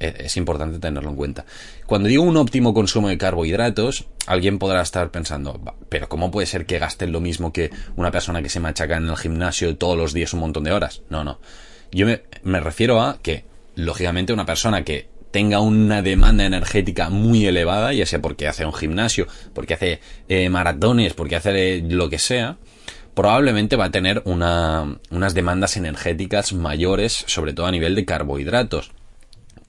es 0.00 0.37
importante 0.37 0.78
tenerlo 0.78 1.11
en 1.11 1.17
cuenta. 1.17 1.45
Cuando 1.87 2.09
digo 2.09 2.23
un 2.23 2.37
óptimo 2.37 2.75
consumo 2.75 3.09
de 3.09 3.19
carbohidratos, 3.19 4.07
alguien 4.26 4.59
podrá 4.59 4.83
estar 4.83 5.11
pensando, 5.11 5.61
pero 5.88 6.09
¿cómo 6.09 6.31
puede 6.31 6.47
ser 6.47 6.67
que 6.67 6.78
gasten 6.78 7.12
lo 7.12 7.21
mismo 7.21 7.52
que 7.52 7.71
una 7.97 8.11
persona 8.11 8.43
que 8.43 8.49
se 8.49 8.61
machaca 8.61 8.97
en 8.97 9.09
el 9.09 9.17
gimnasio 9.17 9.76
todos 9.76 9.97
los 9.97 10.12
días 10.12 10.33
un 10.35 10.40
montón 10.40 10.64
de 10.64 10.73
horas? 10.73 11.02
No, 11.11 11.25
no. 11.25 11.40
Yo 11.90 12.07
me, 12.07 12.61
refiero 12.61 13.00
a 13.00 13.19
que, 13.23 13.45
lógicamente, 13.75 14.33
una 14.33 14.47
persona 14.47 14.85
que 14.85 15.09
tenga 15.31 15.61
una 15.61 16.02
demanda 16.02 16.45
energética 16.45 17.11
muy 17.11 17.47
elevada, 17.47 17.93
ya 17.93 18.07
sea 18.07 18.21
porque 18.21 18.47
hace 18.47 18.64
un 18.64 18.73
gimnasio, 18.73 19.26
porque 19.52 19.75
hace 19.75 20.00
eh, 20.28 20.49
maratones, 20.49 21.14
porque 21.14 21.37
hace 21.37 21.83
lo 21.83 22.09
que 22.09 22.19
sea, 22.19 22.57
probablemente 23.14 23.76
va 23.76 23.87
a 23.87 23.90
tener 23.90 24.23
una, 24.26 24.99
unas 25.11 25.35
demandas 25.35 25.76
energéticas 25.76 26.52
mayores, 26.52 27.25
sobre 27.26 27.52
todo 27.52 27.67
a 27.67 27.71
nivel 27.71 27.95
de 27.95 28.05
carbohidratos 28.05 28.93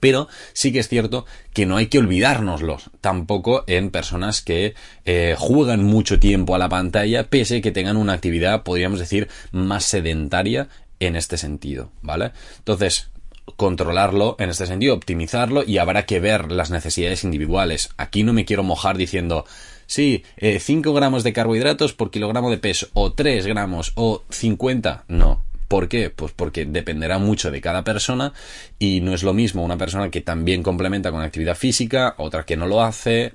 Pero 0.00 0.28
sí 0.54 0.72
que 0.72 0.80
es 0.80 0.88
cierto 0.88 1.26
que 1.52 1.66
no 1.66 1.76
hay 1.76 1.86
que 1.86 1.98
olvidárnoslos, 1.98 2.90
tampoco 3.00 3.64
en 3.66 3.90
personas 3.90 4.40
que 4.40 4.74
eh, 5.04 5.34
juegan 5.38 5.84
mucho 5.84 6.18
tiempo 6.18 6.54
a 6.54 6.58
la 6.58 6.68
pantalla, 6.68 7.28
pese 7.28 7.58
a 7.58 7.60
que 7.60 7.70
tengan 7.70 7.96
una 7.96 8.14
actividad, 8.14 8.62
podríamos 8.62 8.98
decir, 8.98 9.28
más 9.52 9.84
sedentaria 9.84 10.68
en 10.98 11.16
este 11.16 11.36
sentido, 11.36 11.90
¿vale? 12.02 12.32
Entonces, 12.58 13.10
controlarlo 13.56 14.36
en 14.38 14.50
este 14.50 14.66
sentido, 14.66 14.94
optimizarlo 14.94 15.62
y 15.66 15.78
habrá 15.78 16.06
que 16.06 16.20
ver 16.20 16.50
las 16.52 16.70
necesidades 16.70 17.24
individuales. 17.24 17.90
Aquí 17.96 18.22
no 18.22 18.32
me 18.32 18.44
quiero 18.44 18.62
mojar 18.62 18.96
diciendo, 18.96 19.44
sí, 19.86 20.24
5 20.38 20.90
eh, 20.90 20.94
gramos 20.94 21.24
de 21.24 21.32
carbohidratos 21.32 21.92
por 21.92 22.10
kilogramo 22.10 22.50
de 22.50 22.58
peso, 22.58 22.88
o 22.92 23.12
3 23.12 23.46
gramos, 23.46 23.92
o 23.96 24.22
50. 24.30 25.04
No. 25.08 25.42
¿Por 25.70 25.86
qué? 25.86 26.10
Pues 26.10 26.32
porque 26.34 26.64
dependerá 26.64 27.18
mucho 27.18 27.52
de 27.52 27.60
cada 27.60 27.84
persona 27.84 28.32
y 28.80 29.02
no 29.02 29.14
es 29.14 29.22
lo 29.22 29.32
mismo 29.32 29.62
una 29.62 29.76
persona 29.76 30.10
que 30.10 30.20
también 30.20 30.64
complementa 30.64 31.12
con 31.12 31.22
actividad 31.22 31.54
física, 31.54 32.16
otra 32.18 32.42
que 32.42 32.56
no 32.56 32.66
lo 32.66 32.82
hace. 32.82 33.34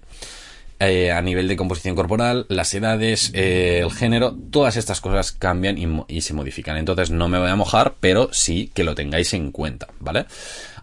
Eh, 0.81 1.13
a 1.13 1.21
nivel 1.21 1.47
de 1.47 1.55
composición 1.55 1.95
corporal, 1.95 2.45
las 2.49 2.73
edades, 2.73 3.31
eh, 3.33 3.79
el 3.81 3.89
género, 3.89 4.35
todas 4.51 4.75
estas 4.75 4.99
cosas 4.99 5.31
cambian 5.31 5.77
y, 6.09 6.19
se 6.19 6.33
modifican. 6.33 6.75
Entonces 6.75 7.09
no 7.09 7.29
me 7.29 7.39
voy 7.39 7.47
a 7.47 7.55
mojar, 7.55 7.95
pero 8.01 8.27
sí 8.33 8.69
que 8.73 8.83
lo 8.83 8.95
tengáis 8.95 9.33
en 9.33 9.53
cuenta, 9.53 9.87
¿vale? 10.01 10.25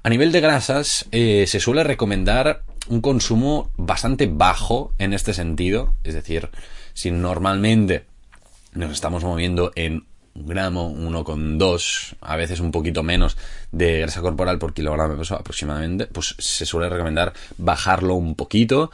A 0.02 0.08
nivel 0.08 0.32
de 0.32 0.40
grasas, 0.40 1.04
eh, 1.12 1.44
se 1.46 1.60
suele 1.60 1.84
recomendar 1.84 2.62
un 2.88 3.02
consumo 3.02 3.70
bastante 3.76 4.26
bajo 4.26 4.94
en 4.96 5.12
este 5.12 5.34
sentido. 5.34 5.92
Es 6.02 6.14
decir, 6.14 6.48
si 6.94 7.10
normalmente 7.10 8.06
nos 8.72 8.90
estamos 8.90 9.22
moviendo 9.22 9.70
en 9.74 10.06
gramo, 10.34 10.88
uno 10.88 11.24
con 11.24 11.58
dos, 11.58 12.16
a 12.20 12.36
veces 12.36 12.60
un 12.60 12.70
poquito 12.70 13.02
menos 13.02 13.36
de 13.70 14.00
grasa 14.00 14.20
corporal 14.20 14.58
por 14.58 14.72
kilogramo 14.72 15.12
de 15.12 15.18
peso 15.18 15.34
aproximadamente, 15.34 16.06
pues 16.06 16.34
se 16.38 16.66
suele 16.66 16.88
recomendar 16.88 17.32
bajarlo 17.58 18.14
un 18.14 18.34
poquito. 18.34 18.90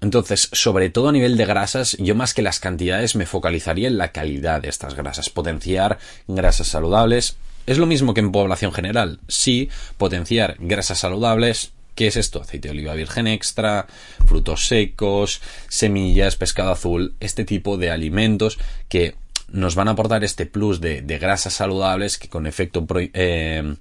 entonces, 0.00 0.48
sobre 0.52 0.90
todo 0.90 1.08
a 1.08 1.12
nivel 1.12 1.36
de 1.36 1.46
grasas, 1.46 1.96
yo 1.98 2.14
más 2.14 2.34
que 2.34 2.42
las 2.42 2.60
cantidades 2.60 3.16
me 3.16 3.26
focalizaría 3.26 3.88
en 3.88 3.98
la 3.98 4.12
calidad 4.12 4.62
de 4.62 4.68
estas 4.68 4.94
grasas, 4.94 5.30
potenciar 5.30 5.98
grasas 6.26 6.68
saludables. 6.68 7.36
Es 7.66 7.76
lo 7.76 7.86
mismo 7.86 8.14
que 8.14 8.20
en 8.20 8.32
población 8.32 8.72
general, 8.72 9.20
sí, 9.28 9.68
potenciar 9.98 10.56
grasas 10.58 10.98
saludables, 10.98 11.72
¿Qué 11.98 12.06
es 12.06 12.16
esto? 12.16 12.40
Aceite 12.40 12.68
de 12.68 12.72
oliva 12.74 12.94
virgen 12.94 13.26
extra, 13.26 13.88
frutos 14.24 14.68
secos, 14.68 15.40
semillas, 15.66 16.36
pescado 16.36 16.70
azul, 16.70 17.16
este 17.18 17.44
tipo 17.44 17.76
de 17.76 17.90
alimentos 17.90 18.56
que 18.88 19.16
nos 19.48 19.74
van 19.74 19.88
a 19.88 19.92
aportar 19.92 20.24
este 20.24 20.46
plus 20.46 20.80
de, 20.80 21.02
grasas 21.20 21.52
saludables 21.52 22.18
que 22.18 22.28
con 22.28 22.46
efecto 22.46 22.86
eh, 23.14 23.76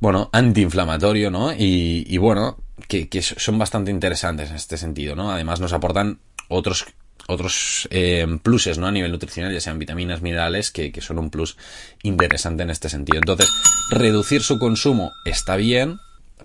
bueno, 0.00 0.30
antiinflamatorio, 0.32 1.30
¿no? 1.30 1.52
Y, 1.56 2.16
bueno, 2.18 2.58
que, 2.88 3.08
son 3.22 3.58
bastante 3.58 3.90
interesantes 3.90 4.50
en 4.50 4.56
este 4.56 4.76
sentido, 4.76 5.14
¿no? 5.14 5.30
Además 5.30 5.60
nos 5.60 5.72
aportan 5.72 6.18
otros 6.48 6.86
otros 7.26 7.88
eh, 7.90 8.26
pluses, 8.42 8.76
¿no? 8.76 8.86
A 8.86 8.92
nivel 8.92 9.10
nutricional, 9.10 9.50
ya 9.52 9.60
sean 9.60 9.78
vitaminas, 9.78 10.20
minerales, 10.20 10.70
que 10.70 10.92
son 11.00 11.18
un 11.18 11.30
plus 11.30 11.56
interesante 12.02 12.64
en 12.64 12.70
este 12.70 12.90
sentido. 12.90 13.16
Entonces, 13.16 13.48
reducir 13.90 14.42
su 14.42 14.58
consumo 14.58 15.10
está 15.24 15.56
bien, 15.56 16.00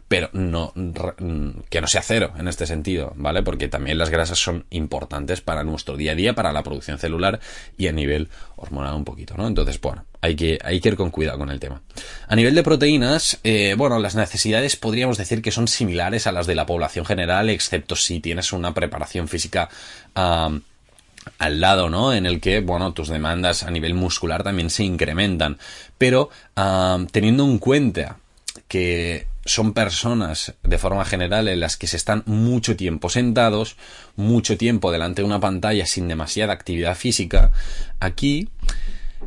pero 0.09 0.29
no 0.33 0.73
que 1.69 1.81
no 1.81 1.87
sea 1.87 2.01
cero 2.01 2.33
en 2.37 2.47
este 2.47 2.65
sentido, 2.65 3.13
¿vale? 3.15 3.43
Porque 3.43 3.67
también 3.67 3.99
las 3.99 4.09
grasas 4.09 4.39
son 4.39 4.65
importantes 4.71 5.39
para 5.39 5.63
nuestro 5.63 5.95
día 5.95 6.13
a 6.13 6.15
día, 6.15 6.33
para 6.33 6.51
la 6.51 6.63
producción 6.63 6.97
celular 6.97 7.39
y 7.77 7.87
a 7.87 7.91
nivel 7.91 8.27
hormonal 8.55 8.95
un 8.95 9.05
poquito, 9.05 9.35
¿no? 9.37 9.47
Entonces, 9.47 9.79
bueno, 9.79 10.05
hay 10.19 10.35
que, 10.35 10.57
hay 10.63 10.81
que 10.81 10.89
ir 10.89 10.95
con 10.95 11.11
cuidado 11.11 11.37
con 11.37 11.51
el 11.51 11.59
tema. 11.59 11.83
A 12.27 12.35
nivel 12.35 12.55
de 12.55 12.63
proteínas, 12.63 13.39
eh, 13.43 13.75
bueno, 13.77 13.99
las 13.99 14.15
necesidades 14.15 14.75
podríamos 14.75 15.19
decir 15.19 15.43
que 15.43 15.51
son 15.51 15.67
similares 15.67 16.25
a 16.25 16.31
las 16.31 16.47
de 16.47 16.55
la 16.55 16.65
población 16.65 17.05
general, 17.05 17.47
excepto 17.49 17.95
si 17.95 18.19
tienes 18.19 18.51
una 18.51 18.73
preparación 18.73 19.27
física 19.27 19.69
al 20.15 21.61
lado, 21.61 21.87
¿no? 21.91 22.13
En 22.13 22.25
el 22.25 22.41
que, 22.41 22.61
bueno, 22.61 22.93
tus 22.93 23.09
demandas 23.09 23.61
a 23.61 23.69
nivel 23.69 23.93
muscular 23.93 24.41
también 24.41 24.71
se 24.71 24.83
incrementan. 24.83 25.59
Pero 25.99 26.31
teniendo 27.11 27.45
en 27.45 27.59
cuenta 27.59 28.17
que 28.67 29.27
son 29.49 29.73
personas 29.73 30.53
de 30.63 30.77
forma 30.77 31.05
general 31.05 31.47
en 31.47 31.59
las 31.59 31.77
que 31.77 31.87
se 31.87 31.97
están 31.97 32.23
mucho 32.25 32.75
tiempo 32.75 33.09
sentados, 33.09 33.77
mucho 34.15 34.57
tiempo 34.57 34.91
delante 34.91 35.21
de 35.21 35.25
una 35.25 35.39
pantalla 35.39 35.85
sin 35.85 36.07
demasiada 36.07 36.53
actividad 36.53 36.95
física, 36.95 37.51
aquí 37.99 38.49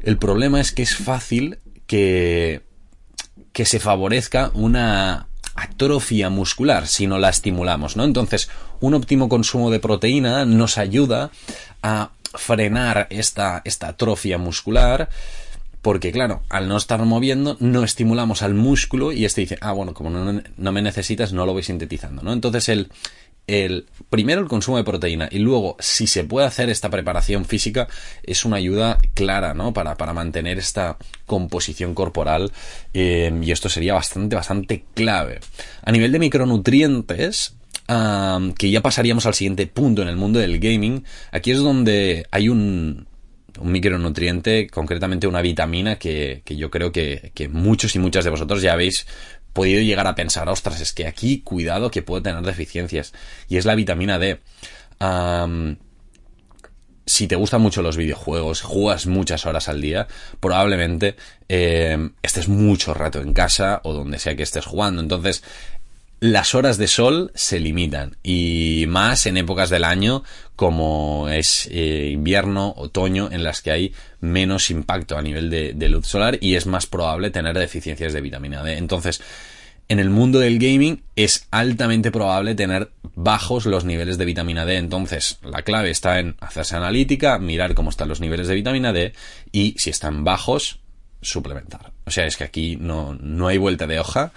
el 0.03 0.19
problema 0.19 0.61
es 0.61 0.73
que 0.73 0.83
es 0.83 0.97
fácil 0.97 1.59
que, 1.87 2.63
que 3.53 3.65
se 3.65 3.81
favorezca 3.81 4.51
una 4.55 5.27
atrofia 5.55 6.31
muscular 6.31 6.87
si 6.87 7.07
no 7.07 7.19
la 7.19 7.29
estimulamos, 7.29 7.97
¿no? 7.97 8.05
Entonces, 8.05 8.49
un 8.81 8.95
óptimo 8.95 9.29
consumo 9.29 9.71
de 9.71 9.81
proteína 9.81 10.45
nos 10.45 10.79
ayuda 10.79 11.31
a 11.83 12.11
frenar 12.35 13.07
esta, 13.11 13.61
esta 13.65 13.89
atrofia 13.89 14.39
muscular 14.39 15.11
porque 15.83 16.13
claro, 16.13 16.43
al 16.49 16.69
no 16.69 16.77
estar 16.77 17.05
moviendo, 17.05 17.57
no 17.59 17.83
estimulamos 17.83 18.43
al 18.43 18.55
músculo 18.55 19.13
y 19.13 19.25
este 19.25 19.43
dice, 19.43 19.59
ah, 19.61 19.73
bueno, 19.73 19.93
como 19.95 20.11
no, 20.11 20.73
me 20.73 20.83
necesitas, 20.83 21.33
no 21.33 21.45
lo 21.45 21.53
voy 21.53 21.65
sintetizando, 21.65 22.23
¿no? 22.23 22.33
Entonces 22.33 22.69
el, 22.69 22.89
el, 23.49 23.87
primero 24.09 24.41
el 24.41 24.47
consumo 24.47 24.77
de 24.77 24.85
proteína 24.85 25.29
y 25.31 25.41
luego 25.41 25.77
si 25.81 26.07
se 26.07 26.23
puede 26.23 26.47
hacer 26.47 26.71
esta 26.71 26.89
preparación 26.89 27.45
física 27.45 27.89
es 28.23 28.45
una 28.45 28.59
ayuda 28.59 28.99
clara, 29.15 29.55
¿no? 29.55 29.73
Para, 29.73 29.97
para 29.97 30.13
mantener 30.13 30.57
esta 30.59 30.99
composición 31.27 31.95
corporal 31.95 32.53
eh, 32.95 33.37
y 33.43 33.51
esto 33.51 33.69
sería 33.69 33.95
bastante, 33.95 34.37
bastante 34.37 34.85
clave. 34.95 35.41
A 35.83 35.91
nivel 35.91 36.13
de 36.13 36.21
micronutrientes, 36.21 37.57
que 38.57 38.71
ya 38.71 38.81
pasaríamos 38.81 39.27
al 39.27 39.35
siguiente 39.35 39.67
punto 39.67 40.01
en 40.03 40.09
el 40.09 40.17
mundo 40.17 40.39
del 40.39 40.61
gaming, 40.61 41.05
aquí 41.33 41.51
es 41.51 41.59
donde 41.59 42.27
hay 42.31 42.49
un, 42.49 43.07
un 43.59 43.73
micronutriente, 43.73 44.69
concretamente 44.69 45.27
una 45.27 45.43
vitamina 45.43 45.97
que, 45.97 46.43
yo 46.47 46.71
creo 46.71 46.93
que, 46.93 47.33
muchos 47.51 47.95
y 47.95 47.99
muchas 47.99 48.25
de 48.25 48.31
vosotros 48.31 48.63
ya 48.63 48.73
habéis 48.73 49.07
podido 49.53 49.81
llegar 49.83 50.07
a 50.07 50.15
pensar, 50.15 50.49
ostras, 50.49 50.81
es 50.81 50.93
que 50.93 51.07
aquí 51.07 51.41
cuidado 51.41 51.91
que 51.91 52.03
puedo 52.03 52.23
tener 52.23 52.43
deficiencias. 52.43 53.13
Y 53.49 53.57
es 53.57 53.65
la 53.65 53.75
vitamina 53.75 54.19
D. 54.19 54.41
si 57.05 57.27
te 57.27 57.37
gustan 57.37 57.61
mucho 57.61 57.83
los 57.83 57.97
videojuegos, 57.97 58.63
juegas 58.63 59.07
muchas 59.07 59.45
horas 59.45 59.69
al 59.69 59.81
día, 59.81 60.07
probablemente 60.41 61.17
eh, 61.49 62.11
estés 62.23 62.49
mucho 62.49 62.95
rato 62.95 63.21
en 63.21 63.35
casa 63.35 63.81
o 63.85 63.93
donde 63.93 64.19
sea 64.19 64.37
que 64.37 64.43
estés 64.43 64.65
jugando. 64.65 65.03
Entonces, 65.03 65.43
las 66.23 66.55
horas 66.55 66.79
de 66.79 66.87
sol 66.87 67.33
se 67.35 67.59
limitan 67.59 68.17
y 68.23 68.85
más 68.87 69.27
en 69.27 69.37
épocas 69.37 69.71
del 69.71 69.83
año 69.83 70.23
como 70.55 71.29
es 71.29 71.69
eh, 71.73 72.11
invierno, 72.13 72.75
otoño, 72.77 73.29
en 73.33 73.43
las 73.43 73.61
que 73.61 73.73
hay 73.73 73.93
menos 74.21 74.71
impacto 74.71 75.19
a 75.19 75.23
nivel 75.23 75.51
de, 75.51 75.89
luz 75.89 76.07
solar 76.07 76.39
y 76.41 76.55
es 76.55 76.67
más 76.67 76.87
probable 76.87 77.33
tener 77.33 77.59
deficiencias 77.59 78.13
de 78.13 78.21
vitamina 78.21 78.63
D. 78.63 78.77
Entonces, 78.77 79.21
en 79.89 79.99
el 79.99 80.11
mundo 80.11 80.39
del 80.39 80.61
gaming 80.61 81.03
es 81.17 81.49
altamente 81.51 82.13
probable 82.13 82.55
tener 82.55 82.93
bajos 83.17 83.67
los 83.67 83.85
niveles 83.85 84.17
de 84.17 84.25
vitamina 84.25 84.65
D. 84.65 84.77
Entonces, 84.77 85.41
la 85.43 85.63
clave 85.63 85.91
está 85.91 86.21
en 86.21 86.37
hacerse 86.39 86.77
analítica, 86.77 87.41
mirar 87.41 87.75
cómo 87.75 87.91
están 87.91 88.09
los 88.09 88.21
niveles 88.21 88.47
de 88.47 88.55
vitamina 88.55 88.93
D 88.93 89.13
y 89.51 89.75
si 89.77 89.91
están 89.91 90.23
bajos, 90.23 90.82
suplementar. 91.23 91.93
O 92.05 92.11
sea, 92.11 92.27
es 92.27 92.37
que 92.37 92.45
aquí 92.45 92.77
no, 92.77 93.15
no 93.15 93.47
hay 93.47 93.57
vuelta 93.57 93.87
de 93.87 93.99
hoja 94.01 94.33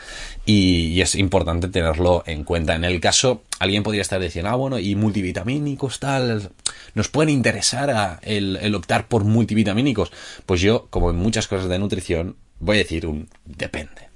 y, 0.45 1.02
es 1.02 1.15
importante 1.15 1.67
tenerlo 1.67 2.24
en 2.26 2.43
cuenta. 2.43 2.76
En 2.76 2.86
el 2.86 3.02
caso, 3.02 3.43
alguien 3.60 3.84
podría 3.84 4.04
estar 4.04 4.21
diciendo, 4.21 4.52
ah, 4.52 4.56
bueno, 4.56 4.80
y 4.80 4.95
multivitamínicos, 4.95 6.00
tal, 6.00 6.52
nos 6.93 7.10
pueden 7.10 7.30
interesar 7.30 8.19
el, 8.21 8.58
el 8.62 8.76
optar 8.76 9.08
por 9.08 9.24
multivitamínicos. 9.24 10.12
Pues 10.45 10.62
yo, 10.62 10.88
como 10.89 11.10
en 11.10 11.17
muchas 11.17 11.48
cosas 11.48 11.67
de 11.67 11.80
nutrición, 11.80 12.38
voy 12.60 12.78
a 12.78 12.80
decir 12.80 13.08
un 13.08 13.28
depende. 13.45 14.10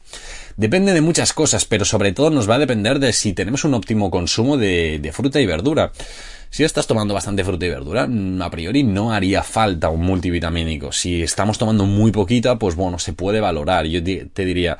Depende 0.55 0.93
de 0.93 1.01
muchas 1.01 1.33
cosas, 1.33 1.65
pero 1.65 1.85
sobre 1.85 2.11
todo 2.11 2.29
nos 2.29 2.49
va 2.49 2.55
a 2.55 2.59
depender 2.59 2.99
de 2.99 3.13
si 3.13 3.33
tenemos 3.33 3.63
un 3.63 3.73
óptimo 3.73 4.11
consumo 4.11 4.57
de, 4.57 4.99
de 4.99 5.11
fruta 5.11 5.39
y 5.39 5.45
verdura. 5.45 5.91
Si 6.49 6.63
estás 6.63 6.87
tomando 6.87 7.13
bastante 7.13 7.43
fruta 7.43 7.65
y 7.65 7.69
verdura, 7.69 8.07
mm, 8.07 8.41
a 8.41 8.49
priori 8.49 8.83
no 8.83 9.13
haría 9.13 9.43
falta 9.43 9.89
un 9.89 10.01
multivitamínico. 10.01 10.91
Si 10.91 11.21
estamos 11.21 11.57
tomando 11.57 11.85
muy 11.85 12.11
poquita, 12.11 12.57
pues 12.57 12.75
bueno, 12.75 12.99
se 12.99 13.13
puede 13.13 13.39
valorar. 13.39 13.85
Yo 13.85 14.03
te 14.03 14.45
diría, 14.45 14.77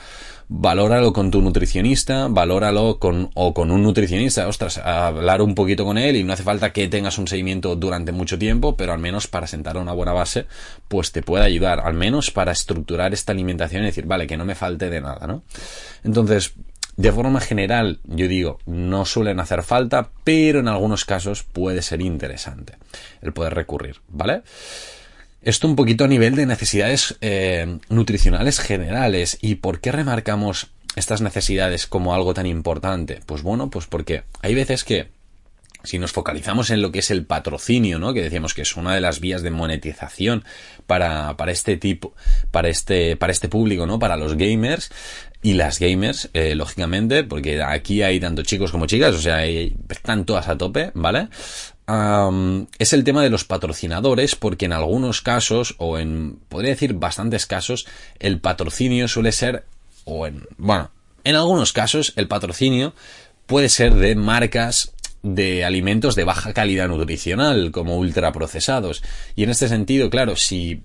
valóralo 0.52 1.14
con 1.14 1.30
tu 1.30 1.42
nutricionista, 1.42 2.28
valóralo 2.28 2.98
con, 2.98 3.30
o 3.36 3.54
con 3.54 3.70
un 3.70 3.84
nutricionista, 3.84 4.48
ostras, 4.48 4.80
hablar 4.80 5.44
un 5.44 5.54
poquito 5.54 5.86
con 5.86 6.00
él 6.00 6.16
y 6.16 6.24
no 6.24 6.34
hace 6.34 6.42
falta 6.42 6.74
que 6.74 6.88
tengas 6.88 7.20
un 7.20 7.28
seguimiento 7.28 7.76
durante 7.76 8.12
mucho 8.12 8.40
tiempo, 8.40 8.76
pero 8.76 8.92
al 8.92 9.00
menos 9.00 9.28
para 9.28 9.46
sentar 9.46 9.78
una 9.78 9.94
buena 9.94 10.12
base, 10.12 10.48
pues 10.88 11.12
te 11.12 11.22
puede 11.22 11.46
ayudar, 11.46 11.82
al 11.82 11.94
menos 11.94 12.32
para 12.32 12.52
estructurar 12.52 13.14
esta 13.14 13.32
alimentación 13.32 13.84
y 13.84 13.88
decir, 13.88 14.08
vale, 14.08 14.26
que 14.26 14.38
no 14.38 14.46
me 14.46 14.56
falte 14.56 14.90
de 14.90 15.02
nada, 15.02 15.28
¿no? 15.28 15.44
Entonces, 16.04 16.54
de 17.00 17.14
forma 17.14 17.40
general, 17.40 18.02
yo 18.04 18.28
digo, 18.28 18.60
no 18.66 19.06
suelen 19.06 19.40
hacer 19.40 19.64
falta, 19.64 20.10
pero 20.26 20.60
en 20.60 20.68
algunos 20.68 21.06
casos 21.06 21.44
puede 21.44 21.82
ser 21.82 22.02
interesante 22.02 22.74
el 23.22 23.32
poder 23.32 23.54
recurrir, 23.54 24.02
¿vale? 24.10 24.42
Esto 25.42 25.70
un 25.70 25.78
poquito 25.78 26.04
a 26.04 26.10
nivel 26.10 26.36
de 26.36 26.46
necesidades 26.46 27.16
eh, 27.22 27.80
nutricionales 27.88 28.60
generales. 28.60 29.38
¿Y 29.40 29.56
por 29.56 29.80
qué 29.80 29.94
remarcamos 29.94 30.72
estas 30.98 31.22
necesidades 31.22 31.88
como 31.88 32.14
algo 32.14 32.34
tan 32.34 32.46
importante? 32.46 33.22
Pues 33.26 33.44
bueno, 33.44 33.70
pues 33.70 33.86
porque 33.86 34.24
hay 34.42 34.54
veces 34.54 34.84
que 34.84 35.08
si 35.84 35.98
nos 35.98 36.12
focalizamos 36.12 36.70
en 36.70 36.82
lo 36.82 36.92
que 36.92 37.00
es 37.00 37.10
el 37.12 37.26
patrocinio, 37.26 38.00
¿no? 38.00 38.14
Que 38.14 38.22
decíamos 38.22 38.54
que 38.54 38.64
es 38.64 38.76
una 38.76 38.94
de 38.94 39.00
las 39.00 39.22
vías 39.22 39.42
de 39.42 39.52
monetización 39.52 40.44
para, 40.88 41.38
para 41.38 41.54
este 41.54 41.78
tipo, 41.78 42.14
para 42.52 42.68
este, 42.68 43.16
para 43.16 43.32
este 43.32 43.48
público, 43.48 43.86
¿no? 43.86 44.00
Para 44.00 44.18
los 44.18 44.36
gamers 44.36 44.92
y 45.42 45.54
las 45.54 45.80
gamers, 45.80 46.30
eh, 46.34 46.54
lógicamente, 46.56 47.24
porque 47.24 47.62
aquí 47.64 48.02
hay 48.02 48.20
tanto 48.20 48.44
chicos 48.44 48.72
como 48.72 48.88
chicas, 48.88 49.16
o 49.16 49.22
sea, 49.22 49.46
están 49.46 50.26
todas 50.26 50.48
a 50.48 50.58
tope, 50.58 50.92
¿vale? 50.94 51.30
es 52.78 52.94
el 52.94 53.04
tema 53.04 53.24
de 53.24 53.32
los 53.32 53.46
patrocinadores, 53.46 54.36
porque 54.36 54.66
en 54.66 54.74
algunos 54.74 55.22
casos, 55.22 55.74
o 55.80 55.98
en, 55.98 56.38
podría 56.48 56.70
decir 56.70 56.94
bastantes 56.94 57.48
casos, 57.48 57.88
el 58.20 58.40
patrocinio 58.40 59.08
suele 59.08 59.32
ser, 59.32 59.66
o 60.06 60.28
en, 60.28 60.46
bueno, 60.58 60.92
en 61.24 61.36
algunos 61.36 61.74
casos, 61.74 62.14
el 62.16 62.28
patrocinio 62.28 62.94
puede 63.48 63.70
ser 63.70 63.96
de 63.96 64.14
marcas 64.16 64.94
de 65.24 65.66
alimentos 65.66 66.16
de 66.16 66.26
baja 66.26 66.54
calidad 66.54 66.88
nutricional, 66.88 67.72
como 67.72 67.98
ultraprocesados. 67.98 69.02
Y 69.36 69.44
en 69.44 69.50
este 69.50 69.68
sentido, 69.68 70.12
claro, 70.12 70.36
si 70.36 70.84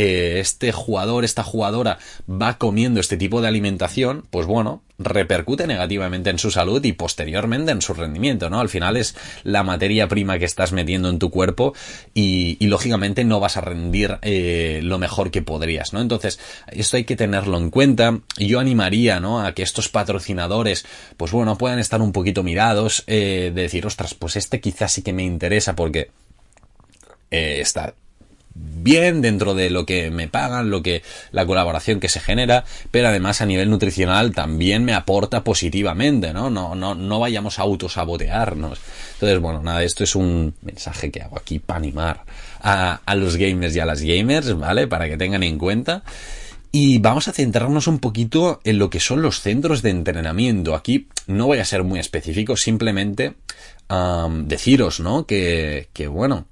eh, 0.00 0.38
este 0.38 0.70
jugador, 0.70 1.24
esta 1.24 1.42
jugadora 1.42 1.98
va 2.30 2.56
comiendo 2.56 3.00
este 3.00 3.16
tipo 3.16 3.40
de 3.40 3.48
alimentación, 3.48 4.24
pues 4.30 4.46
bueno, 4.46 4.80
repercute 4.96 5.66
negativamente 5.66 6.30
en 6.30 6.38
su 6.38 6.52
salud 6.52 6.84
y 6.84 6.92
posteriormente 6.92 7.72
en 7.72 7.82
su 7.82 7.94
rendimiento, 7.94 8.48
¿no? 8.48 8.60
Al 8.60 8.68
final 8.68 8.96
es 8.96 9.16
la 9.42 9.64
materia 9.64 10.06
prima 10.06 10.38
que 10.38 10.44
estás 10.44 10.70
metiendo 10.70 11.08
en 11.08 11.18
tu 11.18 11.30
cuerpo 11.30 11.74
y, 12.14 12.64
lógicamente 12.68 13.24
no 13.24 13.40
vas 13.40 13.56
a 13.56 13.60
rendir 13.60 14.18
eh, 14.22 14.78
lo 14.84 14.98
mejor 15.00 15.32
que 15.32 15.42
podrías, 15.42 15.92
¿no? 15.92 16.00
Entonces, 16.00 16.38
esto 16.68 16.96
hay 16.96 17.02
que 17.02 17.16
tenerlo 17.16 17.58
en 17.58 17.70
cuenta. 17.70 18.20
Yo 18.36 18.60
animaría, 18.60 19.18
¿no? 19.18 19.44
A 19.44 19.52
que 19.52 19.64
estos 19.64 19.88
patrocinadores, 19.88 20.86
pues 21.16 21.32
bueno, 21.32 21.58
puedan 21.58 21.80
estar 21.80 22.00
un 22.02 22.12
poquito 22.12 22.44
mirados, 22.44 23.02
eh, 23.08 23.50
de 23.52 23.62
decir, 23.62 23.84
ostras, 23.84 24.14
pues 24.14 24.36
este 24.36 24.60
quizás 24.60 24.92
sí 24.92 25.02
que 25.02 25.12
me 25.12 25.24
interesa 25.24 25.74
porque 25.74 26.12
está 27.30 27.94
bien 28.82 29.20
dentro 29.20 29.54
de 29.54 29.70
lo 29.70 29.86
que 29.86 30.10
me 30.10 30.28
pagan, 30.28 30.70
lo 30.70 30.82
que 30.82 31.02
la 31.32 31.46
colaboración 31.46 32.00
que 32.00 32.08
se 32.08 32.20
genera, 32.20 32.64
pero 32.90 33.08
además 33.08 33.40
a 33.40 33.46
nivel 33.46 33.70
nutricional 33.70 34.32
también 34.32 34.84
me 34.84 34.94
aporta 34.94 35.44
positivamente, 35.44 36.32
¿no? 36.32 36.50
No, 36.50 36.74
no, 36.74 36.94
no 36.94 37.20
vayamos 37.20 37.58
a 37.58 37.62
autosabotearnos. 37.62 38.78
Entonces, 39.14 39.40
bueno, 39.40 39.62
nada, 39.62 39.82
esto 39.82 40.04
es 40.04 40.14
un 40.14 40.54
mensaje 40.62 41.10
que 41.10 41.22
hago 41.22 41.38
aquí 41.38 41.58
para 41.58 41.78
animar 41.78 42.24
a, 42.60 43.00
a 43.04 43.14
los 43.14 43.36
gamers 43.36 43.74
y 43.76 43.80
a 43.80 43.86
las 43.86 44.02
gamers, 44.02 44.56
¿vale? 44.56 44.86
Para 44.86 45.08
que 45.08 45.16
tengan 45.16 45.42
en 45.42 45.58
cuenta. 45.58 46.02
Y 46.70 46.98
vamos 46.98 47.28
a 47.28 47.32
centrarnos 47.32 47.86
un 47.86 47.98
poquito 47.98 48.60
en 48.64 48.78
lo 48.78 48.90
que 48.90 49.00
son 49.00 49.22
los 49.22 49.40
centros 49.40 49.82
de 49.82 49.90
entrenamiento. 49.90 50.74
Aquí 50.74 51.08
no 51.26 51.46
voy 51.46 51.58
a 51.58 51.64
ser 51.64 51.82
muy 51.82 51.98
específico, 51.98 52.56
simplemente 52.56 53.34
deciros, 54.44 55.00
¿no? 55.00 55.24
Que, 55.24 55.88
que 55.94 56.08
bueno, 56.08 56.46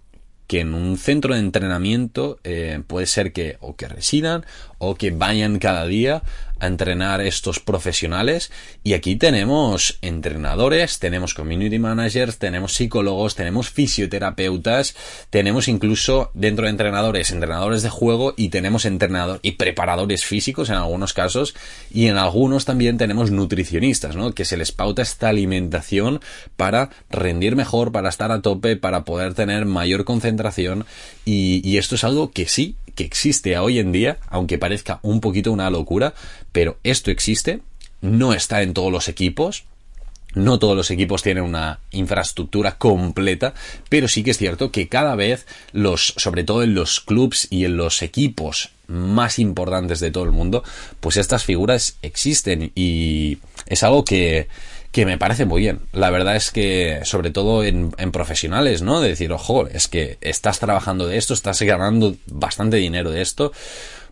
que 0.46 0.60
en 0.60 0.74
un 0.74 0.96
centro 0.96 1.34
de 1.34 1.40
entrenamiento 1.40 2.38
eh, 2.44 2.80
puede 2.86 3.06
ser 3.06 3.32
que 3.32 3.56
o 3.60 3.76
que 3.76 3.88
residan 3.88 4.44
o 4.78 4.94
que 4.94 5.10
vayan 5.10 5.58
cada 5.58 5.86
día 5.86 6.22
a 6.58 6.66
entrenar 6.66 7.20
estos 7.20 7.60
profesionales. 7.60 8.50
Y 8.82 8.94
aquí 8.94 9.16
tenemos 9.16 9.98
entrenadores, 10.00 10.98
tenemos 10.98 11.34
community 11.34 11.78
managers, 11.78 12.38
tenemos 12.38 12.72
psicólogos, 12.74 13.34
tenemos 13.34 13.70
fisioterapeutas, 13.70 14.94
tenemos 15.30 15.68
incluso 15.68 16.30
dentro 16.34 16.64
de 16.64 16.70
entrenadores, 16.70 17.30
entrenadores 17.30 17.82
de 17.82 17.90
juego 17.90 18.34
y 18.36 18.48
tenemos 18.48 18.84
entrenadores 18.84 19.40
y 19.42 19.52
preparadores 19.52 20.24
físicos 20.24 20.70
en 20.70 20.76
algunos 20.76 21.12
casos. 21.12 21.54
Y 21.90 22.06
en 22.06 22.16
algunos 22.16 22.64
también 22.64 22.96
tenemos 22.96 23.30
nutricionistas, 23.30 24.16
¿no? 24.16 24.32
Que 24.32 24.44
se 24.44 24.56
les 24.56 24.72
pauta 24.72 25.02
esta 25.02 25.28
alimentación 25.28 26.20
para 26.56 26.90
rendir 27.10 27.56
mejor, 27.56 27.92
para 27.92 28.08
estar 28.08 28.32
a 28.32 28.40
tope, 28.40 28.76
para 28.76 29.04
poder 29.04 29.34
tener 29.34 29.66
mayor 29.66 30.04
concentración. 30.04 30.86
Y, 31.24 31.60
y 31.68 31.78
esto 31.78 31.96
es 31.96 32.04
algo 32.04 32.30
que 32.30 32.48
sí, 32.48 32.76
que 32.96 33.04
existe 33.04 33.56
hoy 33.58 33.78
en 33.78 33.92
día, 33.92 34.18
aunque 34.26 34.58
parezca 34.58 34.98
un 35.02 35.20
poquito 35.20 35.52
una 35.52 35.70
locura, 35.70 36.14
pero 36.50 36.78
esto 36.82 37.12
existe, 37.12 37.60
no 38.00 38.32
está 38.32 38.62
en 38.62 38.74
todos 38.74 38.90
los 38.90 39.08
equipos, 39.08 39.64
no 40.34 40.58
todos 40.58 40.76
los 40.76 40.90
equipos 40.90 41.22
tienen 41.22 41.44
una 41.44 41.80
infraestructura 41.92 42.76
completa, 42.76 43.54
pero 43.88 44.08
sí 44.08 44.22
que 44.22 44.32
es 44.32 44.38
cierto 44.38 44.70
que 44.70 44.88
cada 44.88 45.14
vez 45.14 45.46
los, 45.72 46.14
sobre 46.16 46.44
todo 46.44 46.62
en 46.62 46.74
los 46.74 47.00
clubs 47.00 47.46
y 47.50 47.64
en 47.64 47.76
los 47.76 48.02
equipos 48.02 48.70
más 48.86 49.38
importantes 49.38 50.00
de 50.00 50.10
todo 50.10 50.24
el 50.24 50.32
mundo, 50.32 50.62
pues 51.00 51.16
estas 51.16 51.44
figuras 51.44 51.96
existen 52.02 52.70
y 52.74 53.38
es 53.66 53.82
algo 53.82 54.04
que, 54.04 54.48
que 54.96 55.04
me 55.04 55.18
parece 55.18 55.44
muy 55.44 55.60
bien. 55.60 55.80
La 55.92 56.08
verdad 56.08 56.36
es 56.36 56.50
que, 56.50 57.00
sobre 57.02 57.30
todo 57.30 57.62
en, 57.62 57.90
profesionales, 58.12 58.80
¿no? 58.80 59.02
De 59.02 59.10
decir, 59.10 59.30
ojo, 59.30 59.66
es 59.66 59.88
que 59.88 60.16
estás 60.22 60.58
trabajando 60.58 61.06
de 61.06 61.18
esto, 61.18 61.34
estás 61.34 61.60
ganando 61.60 62.16
bastante 62.28 62.78
dinero 62.78 63.10
de 63.10 63.20
esto, 63.20 63.52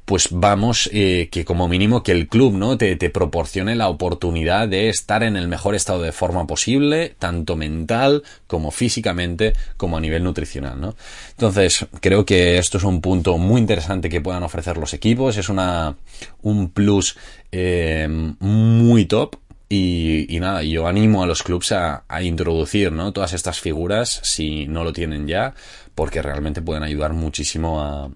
pues 0.05 0.29
vamos, 0.31 0.91
eh, 0.93 1.31
que 1.33 1.47
como 1.47 1.69
mínimo 1.69 2.03
que 2.03 2.13
el 2.13 2.29
club, 2.29 2.53
¿no? 2.53 2.77
Te, 2.77 2.97
te 2.97 3.09
proporcione 3.09 3.77
la 3.77 3.89
oportunidad 3.89 4.69
de 4.69 4.91
estar 4.91 5.23
en 5.23 5.37
el 5.37 5.49
mejor 5.49 5.75
estado 5.75 6.03
de 6.03 6.13
forma 6.13 6.47
posible, 6.47 7.17
tanto 7.19 7.57
mental 7.57 8.23
como 8.47 8.71
físicamente, 8.71 9.55
como 9.79 9.97
a 9.97 10.03
nivel 10.03 10.23
nutricional, 10.23 10.79
¿no? 10.79 10.97
Entonces, 11.31 11.87
creo 12.03 12.27
que 12.27 12.59
esto 12.59 12.77
es 12.77 12.85
un 12.85 13.01
punto 13.01 13.39
muy 13.39 13.59
interesante 13.59 14.11
que 14.11 14.21
puedan 14.21 14.43
ofrecer 14.43 14.77
los 14.77 14.93
equipos, 14.93 15.39
es 15.39 15.49
una, 15.49 15.97
un 16.43 16.69
plus 16.69 17.17
eh, 17.53 18.07
muy 18.39 19.07
top 19.07 19.37
y, 19.69 20.39
nada, 20.41 20.63
yo 20.63 20.87
animo 20.87 21.23
a 21.23 21.27
los 21.27 21.43
clubs 21.43 21.73
a, 21.73 22.05
introducir 22.23 22.93
¿no? 22.93 23.13
todas 23.13 23.33
estas 23.33 23.61
figuras 23.61 24.21
si 24.23 24.67
no 24.67 24.85
lo 24.85 24.93
tienen 24.93 25.27
ya, 25.27 25.55
porque 25.95 26.23
realmente 26.23 26.63
pueden 26.63 26.83
ayudar 26.83 27.13
muchísimo 27.13 27.83
a, 27.83 28.11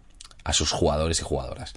a 0.44 0.52
sus 0.52 0.70
jugadores 0.70 1.20
y 1.20 1.24
jugadoras. 1.24 1.74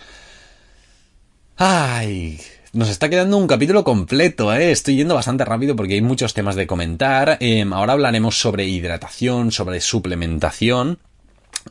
¡Ay! 1.57 2.39
Nos 2.73 2.89
está 2.89 3.10
quedando 3.10 3.38
un 3.38 3.47
capítulo 3.47 3.84
completo, 3.84 4.53
¿eh? 4.53 4.71
Estoy 4.71 4.95
yendo 4.95 5.13
bastante 5.13 5.43
rápido 5.43 5.75
porque 5.75 5.95
hay 5.95 6.01
muchos 6.01 6.34
temas 6.34 6.55
de 6.55 6.67
comentar. 6.67 7.38
Em, 7.41 7.73
ahora 7.73 7.93
hablaremos 7.93 8.39
sobre 8.39 8.65
hidratación, 8.65 9.51
sobre 9.51 9.81
suplementación. 9.81 10.97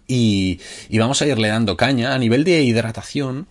Y, 0.06 0.60
y, 0.90 0.98
vamos 0.98 1.22
a 1.22 1.26
irle 1.26 1.48
dando 1.48 1.76
caña. 1.76 2.14
A 2.14 2.18
nivel 2.18 2.44
de 2.44 2.62
hidratación, 2.62 3.46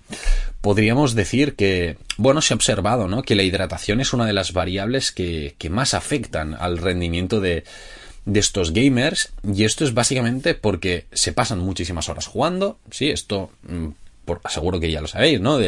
podríamos 0.62 1.16
decir 1.16 1.56
que, 1.56 1.98
bueno, 2.18 2.42
se 2.42 2.54
ha 2.54 2.56
observado, 2.56 3.08
¿no? 3.08 3.22
Que 3.24 3.36
la 3.36 3.44
hidratación 3.44 4.02
es 4.02 4.14
una 4.14 4.26
de 4.26 4.34
las 4.34 4.54
variables 4.54 5.12
que, 5.12 5.56
que 5.58 5.70
más 5.70 5.94
afectan 5.94 6.54
al 6.54 6.78
rendimiento 6.78 7.40
de, 7.40 7.64
de 8.26 8.40
estos 8.40 8.74
gamers. 8.74 9.32
Y 9.44 9.64
esto 9.64 9.84
es 9.84 9.94
básicamente 9.94 10.56
porque 10.56 11.06
se 11.12 11.34
pasan 11.34 11.60
muchísimas 11.60 12.10
horas 12.10 12.28
jugando. 12.28 12.80
Sí, 12.92 13.10
esto 13.10 13.52
mm, 14.38 14.50
seguro 14.50 14.80
que 14.80 14.92
ya 14.92 15.02
lo 15.02 15.08
sabéis, 15.08 15.40
¿no? 15.40 15.60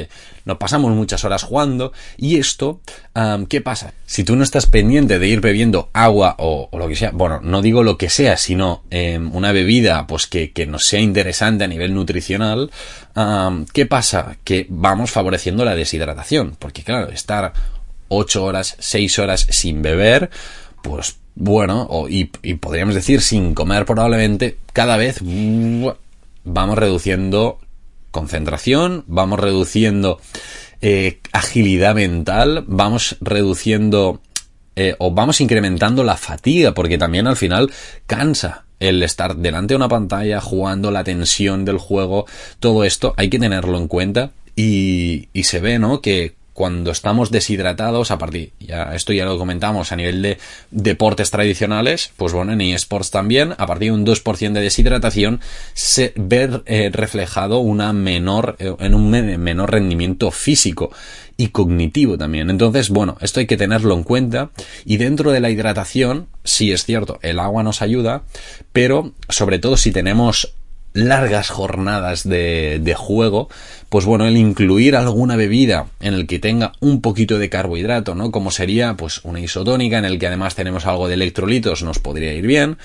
Nos 0.45 0.57
pasamos 0.57 0.91
muchas 0.91 1.23
horas 1.23 1.43
jugando 1.43 1.93
y 2.17 2.37
esto, 2.37 2.81
¿qué 3.49 3.61
pasa? 3.61 3.93
Si 4.05 4.23
tú 4.23 4.35
no 4.35 4.43
estás 4.43 4.65
pendiente 4.65 5.19
de 5.19 5.27
ir 5.27 5.41
bebiendo 5.41 5.89
agua 5.93 6.35
o, 6.39 6.69
lo 6.77 6.87
que 6.87 6.95
sea, 6.95 7.11
bueno, 7.11 7.39
no 7.41 7.61
digo 7.61 7.83
lo 7.83 7.97
que 7.97 8.09
sea, 8.09 8.37
sino 8.37 8.83
em, 8.89 9.33
una 9.35 9.51
bebida, 9.51 10.07
pues 10.07 10.27
que, 10.27 10.51
que, 10.51 10.65
nos 10.65 10.85
sea 10.85 10.99
interesante 10.99 11.63
a 11.63 11.67
nivel 11.67 11.93
nutricional, 11.93 12.71
¿qué 13.73 13.85
pasa? 13.85 14.37
Que 14.43 14.65
vamos 14.69 15.11
favoreciendo 15.11 15.65
la 15.65 15.75
deshidratación, 15.75 16.55
porque 16.57 16.83
claro, 16.83 17.09
estar 17.09 17.53
8 18.07 18.43
horas, 18.43 18.75
6 18.79 19.19
horas 19.19 19.47
sin 19.49 19.81
beber, 19.81 20.29
pues 20.81 21.17
bueno, 21.35 21.89
y, 22.09 22.29
y 22.43 22.55
podríamos 22.55 22.95
decir 22.95 23.21
sin 23.21 23.53
comer 23.53 23.85
probablemente, 23.85 24.57
cada 24.73 24.97
vez 24.97 25.19
vamos 26.43 26.77
reduciendo 26.77 27.59
concentración, 28.11 29.03
vamos 29.07 29.39
reduciendo 29.39 30.19
eh, 30.81 31.19
agilidad 31.31 31.95
mental, 31.95 32.65
vamos 32.67 33.17
reduciendo 33.21 34.21
eh, 34.75 34.95
o 34.99 35.11
vamos 35.11 35.41
incrementando 35.41 36.03
la 36.03 36.17
fatiga, 36.17 36.73
porque 36.73 36.97
también 36.97 37.27
al 37.27 37.37
final 37.37 37.71
cansa 38.05 38.65
el 38.79 39.03
estar 39.03 39.35
delante 39.37 39.73
de 39.73 39.77
una 39.77 39.89
pantalla, 39.89 40.41
jugando 40.41 40.91
la 40.91 41.03
tensión 41.03 41.65
del 41.65 41.77
juego, 41.77 42.25
todo 42.59 42.83
esto 42.83 43.13
hay 43.15 43.29
que 43.29 43.39
tenerlo 43.39 43.77
en 43.77 43.87
cuenta 43.87 44.31
y, 44.55 45.29
y 45.33 45.43
se 45.43 45.59
ve, 45.59 45.77
¿no? 45.77 46.01
Que 46.01 46.33
cuando 46.61 46.91
estamos 46.91 47.31
deshidratados, 47.31 48.11
a 48.11 48.19
partir, 48.19 48.51
ya 48.59 48.93
esto 48.93 49.13
ya 49.13 49.25
lo 49.25 49.35
comentamos 49.39 49.91
a 49.91 49.95
nivel 49.95 50.21
de 50.21 50.37
deportes 50.69 51.31
tradicionales, 51.31 52.11
pues 52.17 52.33
bueno, 52.33 52.53
en 52.53 52.61
eSports 52.61 53.09
también, 53.09 53.53
a 53.57 53.65
partir 53.65 53.91
de 53.91 53.97
un 53.97 54.05
2% 54.05 54.51
de 54.51 54.61
deshidratación, 54.61 55.39
se 55.73 56.13
ve 56.15 56.61
eh, 56.67 56.91
reflejado 56.93 57.57
una 57.57 57.93
menor, 57.93 58.57
eh, 58.59 58.75
en 58.77 58.93
un 58.93 59.09
menor 59.09 59.71
rendimiento 59.71 60.29
físico 60.29 60.91
y 61.35 61.47
cognitivo 61.47 62.15
también. 62.15 62.51
Entonces, 62.51 62.89
bueno, 62.91 63.17
esto 63.21 63.39
hay 63.39 63.47
que 63.47 63.57
tenerlo 63.57 63.95
en 63.95 64.03
cuenta 64.03 64.51
y 64.85 64.97
dentro 64.97 65.31
de 65.31 65.39
la 65.39 65.49
hidratación, 65.49 66.27
sí 66.43 66.71
es 66.71 66.85
cierto, 66.85 67.17
el 67.23 67.39
agua 67.39 67.63
nos 67.63 67.81
ayuda, 67.81 68.21
pero 68.71 69.13
sobre 69.29 69.57
todo 69.57 69.77
si 69.77 69.91
tenemos 69.91 70.53
largas 70.93 71.49
jornadas 71.49 72.27
de, 72.27 72.95
juego, 72.97 73.49
pues 73.89 74.05
bueno, 74.05 74.25
el 74.25 74.37
incluir 74.37 74.95
alguna 74.95 75.35
bebida 75.35 75.87
en 75.99 76.13
el 76.13 76.27
que 76.27 76.39
tenga 76.39 76.73
un 76.79 77.01
poquito 77.01 77.39
de 77.39 77.49
carbohidrato, 77.49 78.15
¿no? 78.15 78.31
Como 78.31 78.51
sería 78.51 78.95
pues 78.95 79.21
una 79.23 79.39
isotónica 79.39 79.97
en 79.97 80.05
el 80.05 80.19
que 80.19 80.27
además 80.27 80.55
tenemos 80.55 80.85
algo 80.85 81.07
de 81.07 81.13
electrolitos, 81.15 81.83
nos 81.83 81.99
podría 81.99 82.33
ir 82.33 82.45
bien 82.45 82.77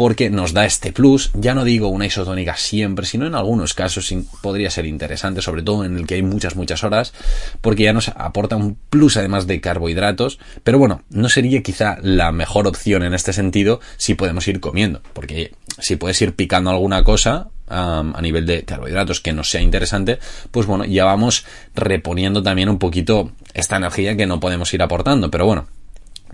porque 0.00 0.30
nos 0.30 0.54
da 0.54 0.64
este 0.64 0.94
plus. 0.94 1.30
Ya 1.34 1.52
no 1.52 1.62
digo 1.62 1.88
una 1.88 2.06
isotónica 2.06 2.56
siempre, 2.56 3.04
sino 3.04 3.26
en 3.26 3.34
algunos 3.34 3.74
casos 3.74 4.14
podría 4.40 4.70
ser 4.70 4.86
interesante, 4.86 5.42
sobre 5.42 5.62
todo 5.62 5.84
en 5.84 5.94
el 5.94 6.06
que 6.06 6.14
hay 6.14 6.22
muchas, 6.22 6.56
muchas 6.56 6.84
horas, 6.84 7.12
porque 7.60 7.82
ya 7.82 7.92
nos 7.92 8.08
aporta 8.08 8.56
un 8.56 8.78
plus 8.88 9.18
además 9.18 9.46
de 9.46 9.60
carbohidratos. 9.60 10.38
Pero 10.64 10.78
bueno, 10.78 11.02
no 11.10 11.28
sería 11.28 11.62
quizá 11.62 11.98
la 12.00 12.32
mejor 12.32 12.66
opción 12.66 13.02
en 13.02 13.12
este 13.12 13.34
sentido 13.34 13.80
si 13.98 14.14
podemos 14.14 14.48
ir 14.48 14.60
comiendo, 14.60 15.02
porque 15.12 15.52
si 15.80 15.96
puedes 15.96 16.20
ir 16.22 16.34
picando 16.34 16.70
alguna 16.70 17.04
cosa, 17.04 17.48
a 17.68 18.20
nivel 18.20 18.46
de 18.46 18.64
carbohidratos 18.64 19.20
que 19.20 19.32
no 19.32 19.44
sea 19.44 19.60
interesante, 19.60 20.18
pues 20.50 20.66
bueno, 20.66 20.84
ya 20.84 21.04
vamos 21.04 21.44
reponiendo 21.74 22.42
también 22.42 22.68
un 22.68 22.78
poquito 22.78 23.30
esta 23.54 23.76
energía 23.76 24.16
que 24.16 24.26
no 24.26 24.40
podemos 24.40 24.74
ir 24.74 24.82
aportando. 24.82 25.30
Pero 25.30 25.46
bueno, 25.46 25.68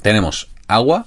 tenemos 0.03 0.49
agua, 0.67 1.07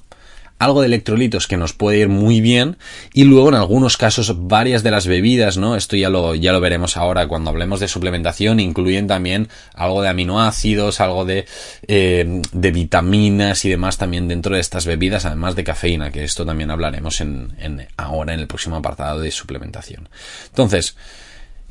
algo 0.59 0.81
de 0.81 0.87
electrolitos 0.87 1.47
que 1.47 1.57
nos 1.57 1.73
puede 1.73 1.99
ir 1.99 2.09
muy 2.09 2.41
bien 2.41 2.77
y 3.13 3.23
luego 3.23 3.49
en 3.49 3.55
algunos 3.55 3.97
casos 3.97 4.47
varias 4.47 4.83
de 4.83 4.91
las 4.91 5.07
bebidas, 5.07 5.57
¿no? 5.57 5.75
Esto 5.75 5.95
ya 5.95 6.09
lo, 6.09 6.35
ya 6.35 6.51
lo 6.51 6.59
veremos 6.59 6.97
ahora 6.97 7.27
cuando 7.27 7.49
hablemos 7.49 7.79
de 7.79 7.87
suplementación, 7.87 8.59
incluyen 8.59 9.07
también 9.07 9.47
algo 9.73 10.01
de 10.01 10.09
aminoácidos, 10.09 10.99
algo 10.99 11.23
de, 11.25 11.45
eh, 11.87 12.41
de 12.51 12.71
vitaminas 12.71 13.63
y 13.63 13.69
demás 13.69 13.97
también 13.97 14.27
dentro 14.27 14.53
de 14.53 14.61
estas 14.61 14.85
bebidas, 14.85 15.25
además 15.25 15.55
de 15.55 15.63
cafeína, 15.63 16.11
que 16.11 16.25
esto 16.25 16.45
también 16.45 16.71
hablaremos 16.71 17.21
en, 17.21 17.53
en 17.57 17.87
ahora 17.95 18.33
en 18.33 18.41
el 18.41 18.47
próximo 18.47 18.75
apartado 18.75 19.21
de 19.21 19.31
suplementación. 19.31 20.09
Entonces, 20.49 20.97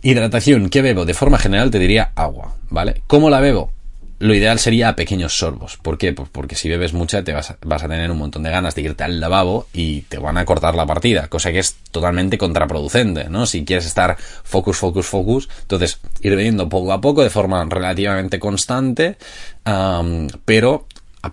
hidratación, 0.02 0.70
¿qué 0.70 0.80
bebo? 0.80 1.04
De 1.04 1.14
forma 1.14 1.38
general 1.38 1.70
te 1.70 1.78
diría 1.78 2.12
agua, 2.14 2.54
¿vale? 2.70 3.02
¿Cómo 3.06 3.28
la 3.28 3.40
bebo? 3.40 3.77
Lo 4.18 4.34
ideal 4.34 4.58
sería 4.58 4.88
a 4.88 4.96
pequeños 4.96 5.38
sorbos. 5.38 5.76
¿Por 5.76 5.96
qué? 5.98 6.12
Pues 6.12 6.28
porque 6.30 6.56
si 6.56 6.68
bebes 6.68 6.92
mucha 6.92 7.22
te 7.22 7.32
vas 7.32 7.50
a, 7.50 7.58
vas 7.62 7.84
a 7.84 7.88
tener 7.88 8.10
un 8.10 8.18
montón 8.18 8.42
de 8.42 8.50
ganas 8.50 8.74
de 8.74 8.82
irte 8.82 9.04
al 9.04 9.20
lavabo 9.20 9.68
y 9.72 10.02
te 10.02 10.18
van 10.18 10.38
a 10.38 10.44
cortar 10.44 10.74
la 10.74 10.86
partida, 10.86 11.28
cosa 11.28 11.52
que 11.52 11.60
es 11.60 11.76
totalmente 11.90 12.38
contraproducente, 12.38 13.28
¿no? 13.28 13.46
Si 13.46 13.64
quieres 13.64 13.86
estar 13.86 14.16
focus, 14.18 14.76
focus, 14.76 15.06
focus, 15.06 15.48
entonces 15.62 16.00
ir 16.20 16.34
bebiendo 16.34 16.68
poco 16.68 16.92
a 16.92 17.00
poco 17.00 17.22
de 17.22 17.30
forma 17.30 17.64
relativamente 17.64 18.38
constante, 18.38 19.16
pero 20.44 20.86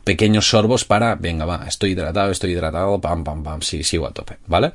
pequeños 0.03 0.49
sorbos 0.49 0.85
para, 0.85 1.15
venga, 1.15 1.45
va, 1.45 1.65
estoy 1.67 1.91
hidratado, 1.91 2.31
estoy 2.31 2.51
hidratado, 2.51 2.99
pam, 2.99 3.23
pam, 3.23 3.43
pam, 3.43 3.61
sí, 3.61 3.83
sigo 3.83 4.07
a 4.07 4.11
tope, 4.11 4.37
¿vale? 4.47 4.73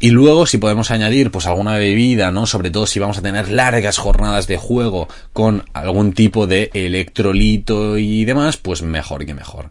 y 0.00 0.10
luego, 0.10 0.46
si 0.46 0.56
podemos 0.56 0.90
añadir, 0.90 1.30
pues 1.30 1.46
alguna 1.46 1.76
bebida, 1.76 2.30
¿no? 2.30 2.46
Sobre 2.46 2.70
todo 2.70 2.86
si 2.86 2.98
vamos 2.98 3.18
a 3.18 3.22
tener 3.22 3.50
largas 3.50 3.98
jornadas 3.98 4.46
de 4.46 4.56
juego 4.56 5.06
con 5.34 5.64
algún 5.74 6.14
tipo 6.14 6.46
de 6.46 6.70
electrolito 6.72 7.98
y 7.98 8.24
demás, 8.24 8.56
pues 8.56 8.80
mejor 8.80 9.26
que 9.26 9.34
mejor. 9.34 9.70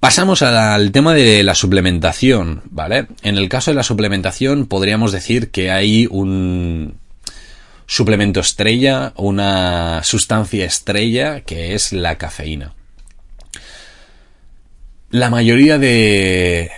Pasamos 0.00 0.42
al 0.42 0.92
tema 0.92 1.12
de 1.12 1.42
la 1.42 1.56
suplementación, 1.56 2.62
¿vale? 2.70 3.08
En 3.22 3.36
el 3.36 3.48
caso 3.48 3.72
de 3.72 3.74
la 3.74 3.82
suplementación 3.82 4.66
podríamos 4.66 5.10
decir 5.10 5.50
que 5.50 5.72
hay 5.72 6.06
un, 6.08 6.94
suplemento 7.88 8.40
estrella, 8.40 9.14
una 9.16 10.02
sustancia 10.04 10.66
estrella 10.66 11.40
que 11.40 11.74
es 11.74 11.92
la 11.92 12.18
cafeína. 12.18 12.74
La 15.10 15.30
mayoría 15.30 15.78
de, 15.78 16.70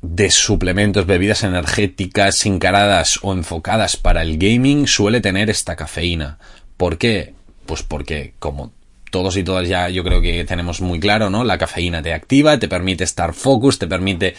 de 0.00 0.30
suplementos, 0.30 1.04
bebidas 1.04 1.44
energéticas 1.44 2.46
encaradas 2.46 3.18
o 3.22 3.34
enfocadas 3.34 3.98
para 3.98 4.22
el 4.22 4.38
gaming 4.38 4.88
suele 4.88 5.20
tener 5.20 5.50
esta 5.50 5.76
cafeína. 5.76 6.38
¿Por 6.78 6.96
qué? 6.96 7.34
Pues 7.66 7.82
porque 7.82 8.32
como 8.38 8.72
todos 9.10 9.36
y 9.36 9.44
todas 9.44 9.68
ya 9.68 9.90
yo 9.90 10.02
creo 10.02 10.22
que 10.22 10.46
tenemos 10.46 10.80
muy 10.80 10.98
claro, 10.98 11.28
¿no? 11.28 11.44
La 11.44 11.58
cafeína 11.58 12.02
te 12.02 12.14
activa, 12.14 12.58
te 12.58 12.68
permite 12.68 13.04
estar 13.04 13.34
focus, 13.34 13.78
te 13.78 13.86
permite 13.86 14.34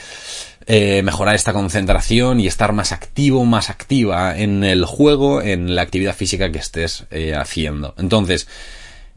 eh, 0.69 1.01
mejorar 1.01 1.33
esta 1.33 1.53
concentración 1.53 2.41
y 2.41 2.47
estar 2.47 2.73
más 2.73 2.91
activo, 2.91 3.45
más 3.45 3.69
activa 3.69 4.37
en 4.37 4.65
el 4.65 4.83
juego, 4.83 5.41
en 5.41 5.75
la 5.75 5.81
actividad 5.81 6.13
física 6.13 6.51
que 6.51 6.59
estés 6.59 7.05
eh, 7.09 7.33
haciendo. 7.35 7.95
Entonces, 7.97 8.49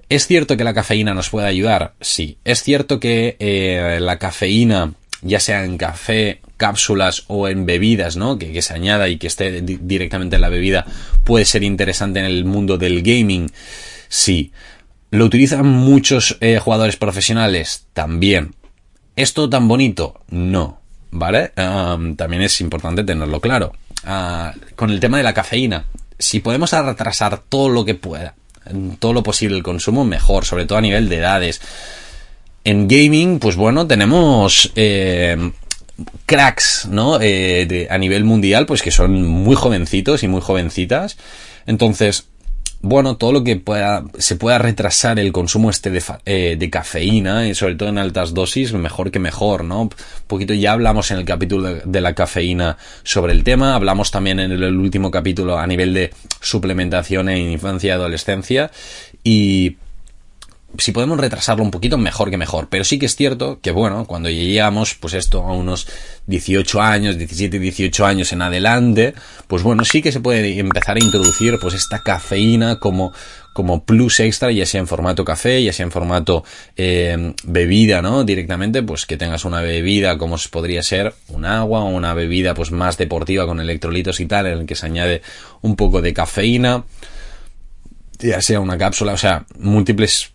¿es 0.09 0.29
cierto 0.29 0.57
que 0.57 0.63
la 0.63 0.75
cafeína 0.75 1.13
nos 1.13 1.31
puede 1.31 1.49
ayudar? 1.49 1.95
Sí. 2.01 2.39
¿Es 2.45 2.63
cierto 2.63 3.01
que 3.01 3.35
eh, 3.41 3.99
la 4.01 4.21
cafeína, 4.21 4.95
ya 5.23 5.41
sea 5.41 5.65
en 5.65 5.77
café, 5.77 6.41
cápsulas 6.57 7.25
o 7.27 7.49
en 7.49 7.67
bebidas, 7.67 8.17
¿no? 8.17 8.39
Que, 8.39 8.53
que 8.53 8.63
se 8.63 8.75
añada 8.75 9.09
y 9.09 9.19
que 9.19 9.27
esté 9.27 9.61
directamente 9.61 10.37
en 10.37 10.43
la 10.43 10.51
bebida, 10.51 10.87
puede 11.25 11.47
ser 11.47 11.65
interesante 11.65 12.21
en 12.21 12.27
el 12.27 12.45
mundo 12.45 12.79
del 12.79 13.03
gaming? 13.03 13.51
Sí. 14.09 14.53
¿Lo 15.11 15.25
utilizan 15.25 15.67
muchos 15.67 16.39
jugadores 16.61 16.95
profesionales? 16.95 17.89
También. 17.93 18.55
¿Esto 19.17 19.51
tan 19.51 19.67
bonito? 19.67 20.21
No. 20.29 20.80
¿Vale? 21.11 21.53
también 21.55 22.43
es 22.43 22.61
importante 22.61 23.05
tenerlo 23.05 23.41
claro. 23.41 23.73
Ah, 24.05 24.55
con 24.77 24.91
el 24.91 25.01
tema 25.01 25.19
de 25.19 25.23
la 25.23 25.35
cafeína, 25.35 25.85
si 26.19 26.41
podemos 26.41 26.73
retrasar 26.73 27.39
todo 27.49 27.69
lo 27.69 27.85
que 27.85 27.95
pueda, 27.95 28.35
todo 28.99 29.13
lo 29.13 29.23
posible 29.23 29.57
el 29.57 29.63
consumo, 29.63 30.05
mejor, 30.05 30.45
sobre 30.45 30.67
todo 30.67 30.79
a 30.79 30.83
nivel 30.83 31.09
de 31.09 31.17
edades. 31.17 31.61
En 32.65 32.89
gaming, 32.89 33.39
pues 33.39 33.57
bueno, 33.57 33.87
tenemos 33.87 34.71
eh, 34.75 35.51
cracks, 36.27 36.87
¿no? 36.91 37.19
Eh, 37.21 37.89
a 37.91 37.99
nivel 37.99 38.25
mundial, 38.25 38.67
pues 38.67 38.83
que 38.83 38.91
son 38.91 39.23
muy 39.23 39.57
jovencitos 39.57 40.23
y 40.23 40.29
muy 40.29 40.41
jovencitas. 40.41 41.17
Entonces, 41.67 42.27
bueno, 42.83 43.17
todo 43.17 43.33
lo 43.33 43.45
que 43.45 43.57
pueda, 43.57 44.05
se 44.19 44.37
pueda 44.37 44.59
retrasar 44.59 45.19
el 45.19 45.33
consumo 45.33 45.69
este 45.69 45.91
de, 45.91 46.03
eh, 46.25 46.57
de, 46.59 46.71
cafeína, 46.71 47.47
y 47.47 47.55
sobre 47.55 47.75
todo 47.75 47.91
en 47.91 47.99
altas 47.99 48.33
dosis, 48.33 48.73
mejor 48.73 49.11
que 49.11 49.19
mejor, 49.19 49.65
¿no? 49.65 49.83
Un 49.83 49.91
poquito 50.27 50.55
ya 50.55 50.73
hablamos 50.73 51.11
en 51.11 51.19
el 51.19 51.27
capítulo 51.27 51.75
de, 51.85 52.01
la 52.01 52.15
cafeína 52.15 52.79
sobre 53.03 53.35
el 53.35 53.45
tema, 53.45 53.75
hablamos 53.75 54.11
también 54.11 54.41
en 54.41 54.53
el, 54.53 54.63
el, 54.63 54.79
último 54.79 55.11
capítulo 55.11 55.59
a 55.59 55.67
nivel 55.67 55.93
de 55.93 56.11
suplementación 56.41 57.29
en 57.29 57.51
infancia 57.51 57.89
y 57.89 57.91
adolescencia, 57.91 58.71
y 59.23 59.77
si 60.79 60.93
podemos 60.93 61.19
retrasarlo 61.19 61.65
un 61.65 61.71
poquito, 61.71 61.99
mejor 61.99 62.31
que 62.31 62.37
mejor. 62.37 62.69
Pero 62.69 62.85
sí 62.85 62.99
que 62.99 63.07
es 63.07 63.17
cierto 63.17 63.61
que, 63.61 63.71
bueno, 63.71 64.05
cuando 64.07 64.31
llegamos, 64.31 64.95
pues 64.95 65.15
esto, 65.15 65.43
a 65.43 65.53
unos 65.53 65.89
18 66.27 66.81
años, 66.81 67.19
17, 67.19 67.59
18 67.59 68.07
años 68.07 68.33
en 68.33 68.43
adelante, 68.43 69.15
pues 69.49 69.63
bueno, 69.63 69.85
sí 69.85 70.01
que 70.01 70.13
se 70.13 70.21
puede 70.21 70.59
empezar 70.59 70.97
a 70.97 71.05
introducir, 71.05 71.59
pues 71.61 71.75
esta 71.75 72.03
cafeína 72.03 72.79
como, 72.79 73.13
como 73.53 73.85
plus 73.85 74.21
extra, 74.21 74.53
ya 74.53 74.65
sea 74.65 74.81
en 74.81 74.87
formato 74.87 75.25
café, 75.25 75.63
ya 75.63 75.73
sea 75.73 75.85
en 75.85 75.93
formato 75.93 76.45
eh, 76.77 77.35
bebida, 77.45 78.01
¿no? 78.01 78.25
Directamente, 78.25 78.83
pues 78.83 79.07
que 79.07 79.17
tengas 79.17 79.45
una 79.45 79.61
bebida 79.61 80.19
como 80.19 80.37
podría 80.51 80.83
ser 80.83 81.15
un 81.29 81.45
agua 81.45 81.81
o 81.81 81.89
una 81.89 82.15
bebida 82.15 82.55
pues 82.55 82.71
más 82.71 82.97
deportiva 82.97 83.47
con 83.47 83.61
electrolitos 83.61 84.21
y 84.21 84.27
tal, 84.27 84.47
en 84.47 84.59
el 84.61 84.67
que 84.67 84.77
se 84.77 84.87
añade 84.87 85.23
un 85.63 85.75
poco 85.75 86.01
de 86.01 86.15
cafeína, 86.15 86.85
ya 88.19 88.41
sea 88.41 88.61
una 88.61 88.79
cápsula, 88.79 89.15
o 89.15 89.19
sea, 89.19 89.47
múltiples 89.59 90.33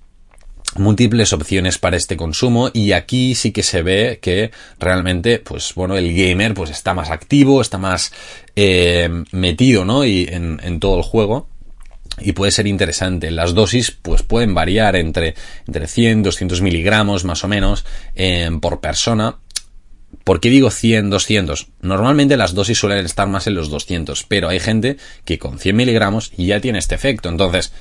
múltiples 0.76 1.34
opciones 1.34 1.78
para 1.78 1.98
este 1.98 2.18
consumo 2.18 2.70
y 2.74 2.92
aquí 2.92 3.36
sí 3.36 3.52
que 3.52 3.64
se 3.64 3.82
ve 3.82 4.20
que 4.22 4.52
realmente 4.80 5.40
pues 5.40 5.74
bueno 5.74 5.96
el 5.98 6.14
gamer 6.14 6.54
pues 6.54 6.70
está 6.70 6.94
más 6.94 7.10
activo 7.10 7.62
está 7.62 7.78
más 7.78 8.12
eh, 8.56 9.10
metido 9.32 9.86
no 9.86 10.06
y 10.06 10.28
en, 10.30 10.80
todo 10.80 10.98
el 10.98 11.04
juego 11.04 11.48
y 12.20 12.34
puede 12.34 12.52
ser 12.52 12.68
interesante 12.68 13.32
las 13.32 13.54
dosis 13.54 13.92
pues 13.92 14.24
pueden 14.24 14.54
variar 14.54 14.96
entre 14.96 15.36
entre 15.66 15.88
100 15.88 16.24
200 16.24 16.62
miligramos 16.62 17.24
más 17.24 17.44
o 17.44 17.48
menos 17.48 17.86
eh, 18.16 18.50
por 18.62 18.82
persona 18.82 19.38
¿Por 20.24 20.40
qué 20.40 20.50
digo 20.50 20.72
100, 20.72 21.10
200? 21.10 21.68
Normalmente 21.82 22.38
las 22.38 22.54
dosis 22.54 22.80
suelen 22.80 23.06
estar 23.06 23.28
más 23.28 23.48
en 23.48 23.54
los 23.54 23.70
200, 23.70 24.24
pero 24.24 24.48
hay 24.48 24.60
gente 24.60 24.98
que 25.26 25.38
con 25.38 25.60
100 25.60 25.76
miligramos 25.76 26.32
ya 26.38 26.62
tiene 26.62 26.80
este 26.80 26.96
efecto. 26.96 27.28
Entonces, 27.30 27.74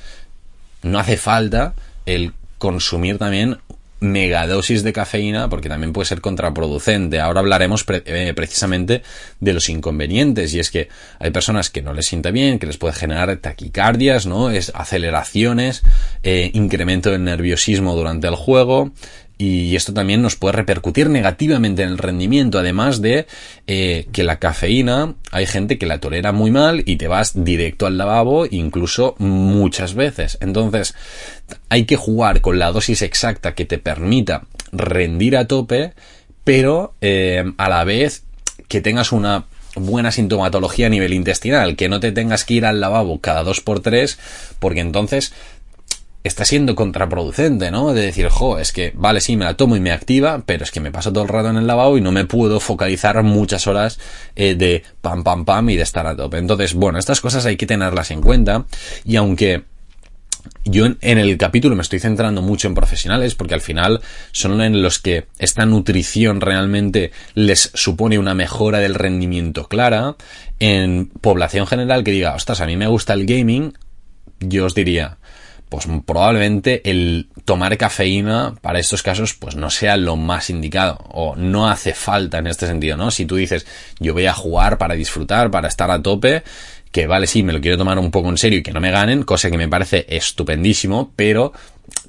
no 0.83 0.99
hace 0.99 1.17
falta 1.17 1.75
el 2.07 2.33
consumir 2.64 3.18
también 3.18 3.59
megadosis 4.00 4.83
de 4.83 4.94
cafeína 4.94 5.50
porque 5.50 5.68
también 5.68 5.92
puede 5.92 6.07
ser 6.07 6.22
contraproducente. 6.22 7.20
Ahora 7.20 7.40
hablaremos 7.40 7.85
eh, 7.88 8.33
precisamente 8.35 9.03
de 9.38 9.53
los 9.53 9.68
inconvenientes 9.68 10.55
y 10.55 10.61
es 10.61 10.70
que 10.70 10.88
hay 11.18 11.31
personas 11.31 11.68
que 11.68 11.83
no 11.83 11.92
les 11.92 12.07
sienta 12.07 12.31
bien, 12.31 12.59
que 12.59 12.66
les 12.66 12.79
puede 12.79 12.94
generar 12.94 13.37
taquicardias, 13.37 14.24
¿no? 14.24 14.48
Es 14.48 14.72
aceleraciones, 14.74 15.83
eh, 16.22 16.50
incremento 16.55 17.11
del 17.11 17.24
nerviosismo 17.24 17.94
durante 17.94 18.29
el 18.29 18.35
juego, 18.35 18.92
y 19.37 19.75
esto 19.75 19.92
también 19.92 20.23
nos 20.23 20.37
puede 20.37 20.53
repercutir 20.53 21.11
negativamente 21.11 21.83
en 21.83 21.88
el 21.88 21.99
rendimiento, 21.99 22.59
además 22.59 23.03
de 23.03 23.27
eh, 23.66 24.07
que 24.12 24.23
la 24.23 24.38
cafeína 24.38 25.14
hay 25.33 25.47
gente 25.47 25.77
que 25.77 25.87
la 25.87 25.99
tolera 25.99 26.33
muy 26.33 26.51
mal 26.51 26.83
y 26.87 26.97
te 26.97 27.09
vas 27.09 27.44
directo 27.44 27.87
al 27.87 27.99
lavabo 27.99 28.47
incluso 28.47 29.16
muchas 29.18 29.94
veces. 29.94 30.38
Entonces 30.40 30.94
hay 31.68 31.85
que 31.85 31.97
jugar 31.97 32.40
con 32.40 32.59
la 32.59 32.70
dosis 32.70 33.03
exacta 33.03 33.55
que 33.55 33.64
te 33.64 33.79
permita 33.79 34.44
rendir 34.73 35.37
a 35.37 35.49
tope, 35.49 35.94
pero 36.44 36.94
eh, 37.01 37.44
a 37.57 37.68
la 37.68 37.83
vez 37.85 38.23
que 38.68 38.81
tengas 38.81 39.12
una 39.12 39.47
buena 39.77 40.12
sintomatología 40.12 40.87
a 40.87 40.90
nivel 40.90 41.12
intestinal, 41.12 41.77
que 41.77 41.88
no 41.88 42.01
te 42.01 42.12
tengas 42.12 42.44
que 42.44 42.55
ir 42.55 42.66
al 42.66 42.81
lavabo 42.81 43.20
cada 43.20 43.42
dos 43.42 43.61
por 43.61 43.81
tres, 43.81 44.18
porque 44.59 44.81
entonces 44.81 45.33
está 46.25 46.47
siendo 46.47 46.75
contraproducente, 46.75 47.71
¿no? 47.71 47.93
De 47.93 48.01
decir, 48.01 48.29
jo, 48.31 48.59
es 48.59 48.73
que, 48.73 48.93
vale, 48.97 49.21
sí, 49.21 49.37
me 49.37 49.45
la 49.45 49.55
tomo 49.55 49.77
y 49.77 49.81
me 49.81 49.93
activa, 49.93 50.43
pero 50.47 50.65
es 50.65 50.71
que 50.71 50.81
me 50.81 50.91
paso 50.91 51.13
todo 51.13 51.23
el 51.23 51.29
rato 51.29 51.51
en 51.51 51.59
el 51.59 51.67
lavabo 51.67 51.99
y 51.99 52.01
no 52.01 52.13
me 52.13 52.25
puedo 52.25 52.61
focalizar 52.61 53.23
muchas 53.23 53.67
horas 53.67 54.01
eh, 54.35 54.55
de 54.55 54.83
pam, 55.03 55.23
pam, 55.23 55.45
pam 55.45 55.69
y 55.69 55.77
de 55.77 55.83
estar 55.83 56.07
a 56.07 56.17
tope. 56.17 56.39
Entonces, 56.39 56.73
bueno, 56.73 56.99
estas 56.99 57.21
cosas 57.21 57.45
hay 57.45 57.57
que 57.57 57.67
tenerlas 57.67 58.11
en 58.11 58.23
cuenta 58.23 58.65
y 59.05 59.17
aunque 59.17 59.65
yo 60.65 60.87
en, 60.87 61.19
el 61.19 61.37
capítulo 61.37 61.77
me 61.77 61.83
estoy 61.83 62.01
centrando 62.01 62.41
mucho 62.41 62.69
en 62.69 62.75
profesionales 62.75 63.35
porque 63.35 63.55
al 63.55 63.61
final 63.61 64.01
son 64.33 64.61
en 64.63 64.83
los 64.83 64.99
que 64.99 65.27
esta 65.39 65.67
nutrición 65.67 66.41
realmente 66.41 67.13
les 67.35 67.71
supone 67.75 68.19
una 68.19 68.35
mejora 68.35 68.79
del 68.79 68.95
rendimiento 68.95 69.69
clara. 69.69 70.17
En 70.59 71.07
población 71.21 71.67
general 71.67 72.03
que 72.03 72.13
diga, 72.13 72.35
ostras, 72.35 72.63
a 72.63 72.67
mí 72.67 72.77
me 72.77 72.87
gusta 72.87 73.13
el 73.13 73.27
gaming, 73.27 73.75
yo 74.41 74.67
os 74.67 74.75
diría, 74.75 75.19
pues 75.75 75.89
probablemente 76.07 76.89
el 76.89 77.27
tomar 77.45 77.77
cafeína 77.77 78.55
para 78.61 78.79
estos 78.79 79.03
casos 79.03 79.35
pues 79.35 79.57
no 79.57 79.71
sea 79.71 79.97
lo 79.97 80.15
más 80.15 80.49
indicado 80.49 80.99
o 81.09 81.35
no 81.35 81.69
hace 81.69 81.95
falta 81.95 82.39
en 82.39 82.47
este 82.47 82.69
sentido, 82.69 82.97
¿no? 82.97 83.11
Si 83.11 83.27
tú 83.27 83.35
dices 83.35 83.67
yo 83.99 84.13
voy 84.13 84.27
a 84.27 84.33
jugar 84.33 84.79
para 84.79 84.95
disfrutar, 84.95 85.51
para 85.51 85.67
estar 85.67 85.91
a 85.91 86.01
tope, 86.01 86.45
que 86.93 87.09
vale, 87.09 87.27
sí, 87.27 87.43
me 87.43 87.53
lo 87.53 87.61
quiero 87.61 87.77
tomar 87.77 87.99
un 87.99 88.13
poco 88.13 88.29
en 88.29 88.39
serio 88.39 88.61
y 88.61 88.63
que 88.63 88.71
no 88.71 88.81
me 88.81 88.93
ganen, 88.93 89.25
cosa 89.25 89.51
que 89.51 89.59
me 89.59 89.67
parece 89.67 90.07
estupendísimo, 90.09 91.13
pero 91.17 91.53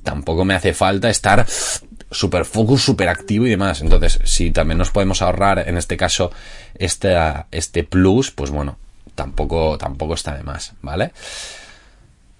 tampoco 0.03 0.45
me 0.45 0.53
hace 0.53 0.75
falta 0.75 1.09
estar 1.09 1.47
super 2.11 2.45
focus, 2.45 2.83
super 2.83 3.09
activo 3.09 3.47
y 3.47 3.49
demás. 3.49 3.81
Entonces, 3.81 4.19
si 4.25 4.51
también 4.51 4.77
nos 4.77 4.91
podemos 4.91 5.23
ahorrar 5.23 5.67
en 5.67 5.77
este 5.77 5.97
caso 5.97 6.31
este, 6.75 7.15
este 7.49 7.83
plus, 7.83 8.29
pues 8.29 8.51
bueno, 8.51 8.77
tampoco, 9.15 9.79
tampoco 9.79 10.13
está 10.13 10.35
de 10.37 10.43
más, 10.43 10.73
¿vale? 10.83 11.13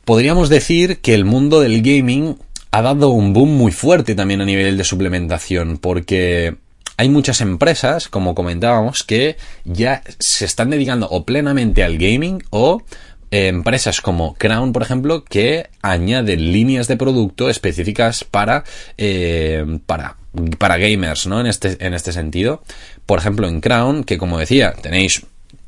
Podríamos 0.06 0.50
decir 0.50 1.00
que 1.00 1.16
el 1.16 1.26
mundo 1.26 1.60
del 1.62 1.82
gaming 1.82 2.38
ha 2.70 2.84
dado 2.84 3.10
un 3.10 3.34
boom 3.34 3.58
muy 3.58 3.72
fuerte 3.72 4.14
también 4.14 4.40
a 4.40 4.46
nivel 4.46 4.78
de 4.78 4.84
suplementación, 4.84 5.80
porque 5.80 6.58
hay 6.96 7.10
muchas 7.10 7.42
empresas, 7.42 8.08
como 8.08 8.36
comentábamos, 8.36 9.04
que 9.04 9.36
ya 9.64 10.04
se 10.20 10.46
están 10.46 10.70
dedicando 10.70 11.08
o 11.10 11.26
plenamente 11.26 11.84
al 11.84 11.98
gaming 11.98 12.44
o 12.52 12.84
eh, 13.32 13.48
empresas 13.48 14.00
como 14.00 14.36
Crown, 14.36 14.74
por 14.74 14.84
ejemplo, 14.84 15.24
que 15.24 15.70
añaden 15.82 16.52
líneas 16.52 16.88
de 16.88 16.98
producto 16.98 17.50
específicas 17.50 18.24
para, 18.24 18.64
eh, 19.00 19.80
para, 19.88 20.18
para 20.60 20.78
gamers, 20.78 21.26
¿no? 21.26 21.42
En 21.42 21.48
este, 21.48 21.84
en 21.84 21.96
este 21.96 22.12
sentido. 22.12 22.62
Por 23.08 23.18
ejemplo, 23.18 23.48
en 23.48 23.60
Crown, 23.60 24.04
que 24.04 24.20
como 24.20 24.38
decía, 24.38 24.74
tenéis 24.74 25.26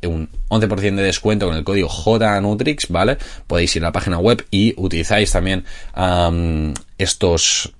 un 0.07 0.29
11% 0.49 0.95
de 0.95 1.03
descuento 1.03 1.47
con 1.47 1.55
el 1.55 1.63
código 1.63 1.89
JNutrix, 1.89 2.87
¿vale? 2.89 3.17
Podéis 3.45 3.75
ir 3.75 3.83
a 3.83 3.87
la 3.87 3.91
página 3.91 4.17
web 4.17 4.45
y 4.51 4.73
utilizáis 4.77 5.31
también 5.31 5.65
estos 6.97 7.73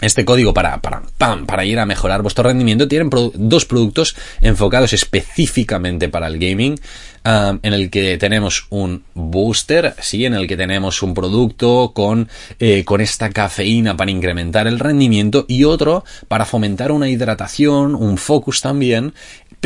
este 0.00 0.24
código 0.26 0.52
para, 0.52 0.80
para, 0.80 1.02
para 1.18 1.64
ir 1.64 1.78
a 1.78 1.86
mejorar 1.86 2.22
vuestro 2.22 2.44
rendimiento. 2.44 2.86
Tienen 2.88 3.10
dos 3.34 3.64
productos 3.64 4.14
enfocados 4.42 4.92
específicamente 4.92 6.08
para 6.08 6.26
el 6.26 6.38
gaming, 6.38 6.78
en 7.24 7.72
el 7.72 7.90
que 7.90 8.18
tenemos 8.18 8.66
un 8.70 9.02
booster, 9.14 9.94
sí, 10.00 10.24
en 10.24 10.34
el 10.34 10.46
que 10.46 10.56
tenemos 10.56 11.02
un 11.02 11.12
producto 11.12 11.92
con, 11.92 12.28
eh, 12.60 12.84
con 12.84 13.00
esta 13.00 13.30
cafeína 13.30 13.96
para 13.96 14.12
incrementar 14.12 14.68
el 14.68 14.78
rendimiento 14.78 15.44
y 15.48 15.64
otro 15.64 16.04
para 16.28 16.44
fomentar 16.44 16.92
una 16.92 17.08
hidratación, 17.08 17.96
un 17.96 18.16
focus 18.16 18.60
también, 18.60 19.12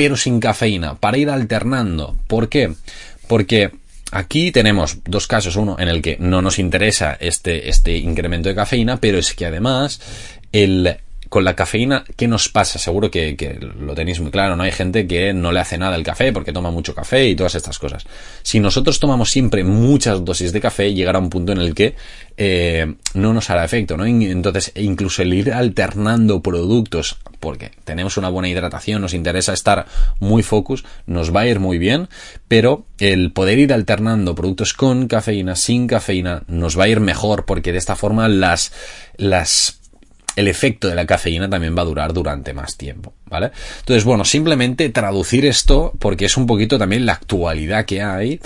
pero 0.01 0.17
sin 0.17 0.41
cafeína, 0.41 0.95
para 0.95 1.19
ir 1.19 1.29
alternando. 1.29 2.17
¿Por 2.27 2.49
qué? 2.49 2.73
Porque 3.29 3.71
Aquí 4.13 4.51
tenemos 4.51 4.97
dos 5.05 5.27
casos, 5.27 5.57
uno 5.57 5.77
en 5.79 5.89
el 5.89 6.01
que 6.01 6.17
no 6.19 6.41
nos 6.41 6.59
interesa 6.59 7.19
este, 7.21 7.69
este 7.69 7.99
incremento 7.99 8.49
de 8.49 8.55
cafeína, 8.55 8.97
pero 8.97 9.19
es 9.19 9.35
que 9.35 9.45
además 9.45 10.01
el 10.53 10.97
con 11.31 11.45
la 11.45 11.55
cafeína, 11.55 12.05
¿qué 12.17 12.27
nos 12.27 12.49
pasa? 12.49 12.81
Seguro 12.81 13.09
que, 13.09 13.37
lo 13.79 13.95
tenéis 13.95 14.19
muy 14.19 14.33
claro, 14.33 14.57
¿no? 14.57 14.65
Hay 14.65 14.73
gente 14.73 15.07
que 15.07 15.33
no 15.33 15.53
le 15.53 15.61
hace 15.61 15.79
nada 15.79 15.95
el 15.95 16.03
café 16.03 16.33
porque 16.33 16.53
toma 16.53 16.73
mucho 16.73 16.93
café 16.93 17.29
y 17.29 17.37
todas 17.37 17.55
estas 17.55 17.79
cosas. 17.79 18.05
Si 18.43 18.59
nosotros 18.59 18.99
tomamos 18.99 19.31
siempre 19.31 19.63
muchas 19.63 20.25
dosis 20.25 20.53
de 20.53 20.61
café, 20.61 20.93
llegará 20.93 21.21
un 21.21 21.31
punto 21.31 21.53
en 21.53 21.59
el 21.59 21.73
que 21.73 21.95
eh, 22.37 22.95
no 23.15 23.33
nos 23.33 23.49
hará 23.49 23.65
efecto, 23.65 23.97
¿no? 23.97 24.05
Entonces, 24.07 24.73
incluso 24.75 25.23
el 25.23 25.33
ir 25.33 25.53
alternando 25.53 26.43
productos, 26.43 27.17
porque 27.39 27.71
tenemos 27.85 28.17
una 28.17 28.29
buena 28.29 28.49
hidratación, 28.49 29.01
nos 29.01 29.15
interesa 29.15 29.53
estar 29.53 29.87
muy 30.19 30.43
focus, 30.43 30.85
nos 31.07 31.35
va 31.35 31.43
a 31.43 31.47
ir 31.47 31.61
muy 31.61 31.79
bien, 31.79 32.09
pero 32.49 32.87
el 32.99 33.31
poder 33.31 33.61
ir 33.61 33.73
alternando 33.73 34.35
productos 34.35 34.75
con 34.75 35.07
cafeína, 35.07 35.55
sin 35.55 35.87
cafeína, 35.87 36.43
nos 36.49 36.77
va 36.77 36.85
a 36.85 36.89
ir 36.89 36.99
mejor, 36.99 37.45
porque 37.45 37.71
de 37.71 37.79
esta 37.79 37.95
forma 37.95 38.27
las, 38.27 38.73
las 39.17 39.80
el 40.37 40.49
efecto 40.49 40.89
de 40.89 40.95
la 40.95 41.07
cafeína 41.07 41.49
también 41.49 41.77
va 41.77 41.83
a 41.83 41.87
durar 41.87 42.13
durante 42.13 42.53
más 42.53 42.77
tiempo, 42.77 43.15
¿vale? 43.27 43.51
Entonces, 43.81 44.05
bueno, 44.05 44.25
simplemente 44.25 44.89
traducir 44.91 45.45
esto 45.47 45.93
porque 45.99 46.27
es 46.27 46.37
un 46.37 46.47
poquito 46.47 46.79
también 46.79 47.07
la 47.07 47.15
actualidad 47.15 47.85
que 47.85 48.03
hay 48.03 48.41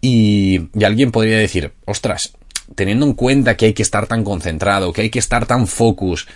y, 0.00 0.68
y 0.74 0.84
alguien 0.84 1.10
podría 1.10 1.38
decir, 1.38 1.72
ostras, 1.86 2.32
teniendo 2.74 3.06
en 3.06 3.14
cuenta 3.14 3.56
que 3.56 3.66
hay 3.66 3.72
que 3.72 3.82
estar 3.82 4.06
tan 4.06 4.24
concentrado, 4.24 4.92
que 4.92 5.02
hay 5.02 5.10
que 5.10 5.18
estar 5.18 5.46
tan 5.46 5.66
focus, 5.66 6.28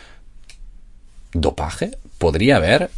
¿dopaje? 1.33 1.93
¿Podría 2.19 2.57
haber? 2.57 2.91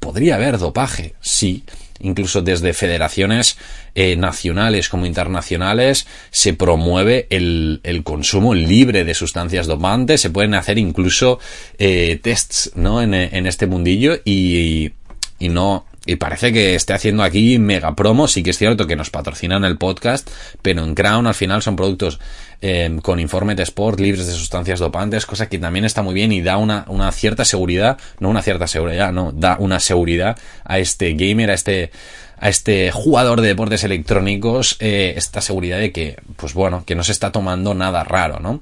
Podría 0.00 0.34
haber 0.34 0.58
dopaje, 0.58 1.14
sí, 1.20 1.64
incluso 2.02 2.42
desde 2.42 2.74
federaciones 2.74 3.56
eh, 3.94 4.16
nacionales 4.16 4.88
como 4.88 5.06
internacionales, 5.06 6.06
se 6.30 6.54
promueve 6.54 7.26
el, 7.30 7.80
el, 7.82 8.02
consumo 8.02 8.54
libre 8.54 9.04
de 9.04 9.14
sustancias 9.14 9.66
dopantes, 9.66 10.20
se 10.20 10.30
pueden 10.30 10.54
hacer 10.54 10.78
incluso 10.78 11.38
eh, 11.78 12.18
tests 12.22 12.72
¿no? 12.74 13.00
en, 13.02 13.14
en 13.14 13.46
este 13.46 13.66
mundillo 13.66 14.18
y, 14.24 14.92
y 15.38 15.48
no 15.48 15.86
y 16.04 16.16
parece 16.16 16.52
que 16.52 16.74
esté 16.74 16.92
haciendo 16.94 17.22
aquí 17.22 17.58
mega 17.58 17.94
promo. 17.94 18.26
Sí 18.26 18.42
que 18.42 18.50
es 18.50 18.58
cierto 18.58 18.86
que 18.86 18.96
nos 18.96 19.10
patrocinan 19.10 19.64
el 19.64 19.78
podcast, 19.78 20.28
pero 20.60 20.84
en 20.84 20.94
Crown 20.94 21.26
al 21.26 21.34
final 21.34 21.62
son 21.62 21.76
productos 21.76 22.18
eh, 22.60 22.98
con 23.02 23.20
informe 23.20 23.54
de 23.54 23.62
sport, 23.62 24.00
libres 24.00 24.26
de 24.26 24.32
sustancias 24.32 24.80
dopantes, 24.80 25.26
cosa 25.26 25.48
que 25.48 25.58
también 25.58 25.84
está 25.84 26.02
muy 26.02 26.14
bien 26.14 26.32
y 26.32 26.42
da 26.42 26.56
una, 26.56 26.84
una 26.88 27.10
cierta 27.12 27.44
seguridad, 27.44 27.98
no 28.18 28.30
una 28.30 28.42
cierta 28.42 28.66
seguridad, 28.66 29.12
no, 29.12 29.32
da 29.32 29.56
una 29.58 29.80
seguridad 29.80 30.36
a 30.64 30.78
este 30.78 31.14
gamer, 31.14 31.50
a 31.50 31.54
este, 31.54 31.90
a 32.38 32.48
este 32.48 32.90
jugador 32.90 33.40
de 33.40 33.48
deportes 33.48 33.84
electrónicos, 33.84 34.76
eh, 34.80 35.14
esta 35.16 35.40
seguridad 35.40 35.78
de 35.78 35.92
que, 35.92 36.16
pues 36.36 36.54
bueno, 36.54 36.84
que 36.84 36.96
no 36.96 37.04
se 37.04 37.12
está 37.12 37.30
tomando 37.30 37.74
nada 37.74 38.02
raro, 38.02 38.40
¿no? 38.40 38.60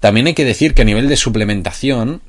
También 0.00 0.26
hay 0.26 0.34
que 0.34 0.44
decir 0.44 0.74
que 0.74 0.82
a 0.82 0.84
nivel 0.84 1.08
de 1.08 1.16
suplementación, 1.16 2.20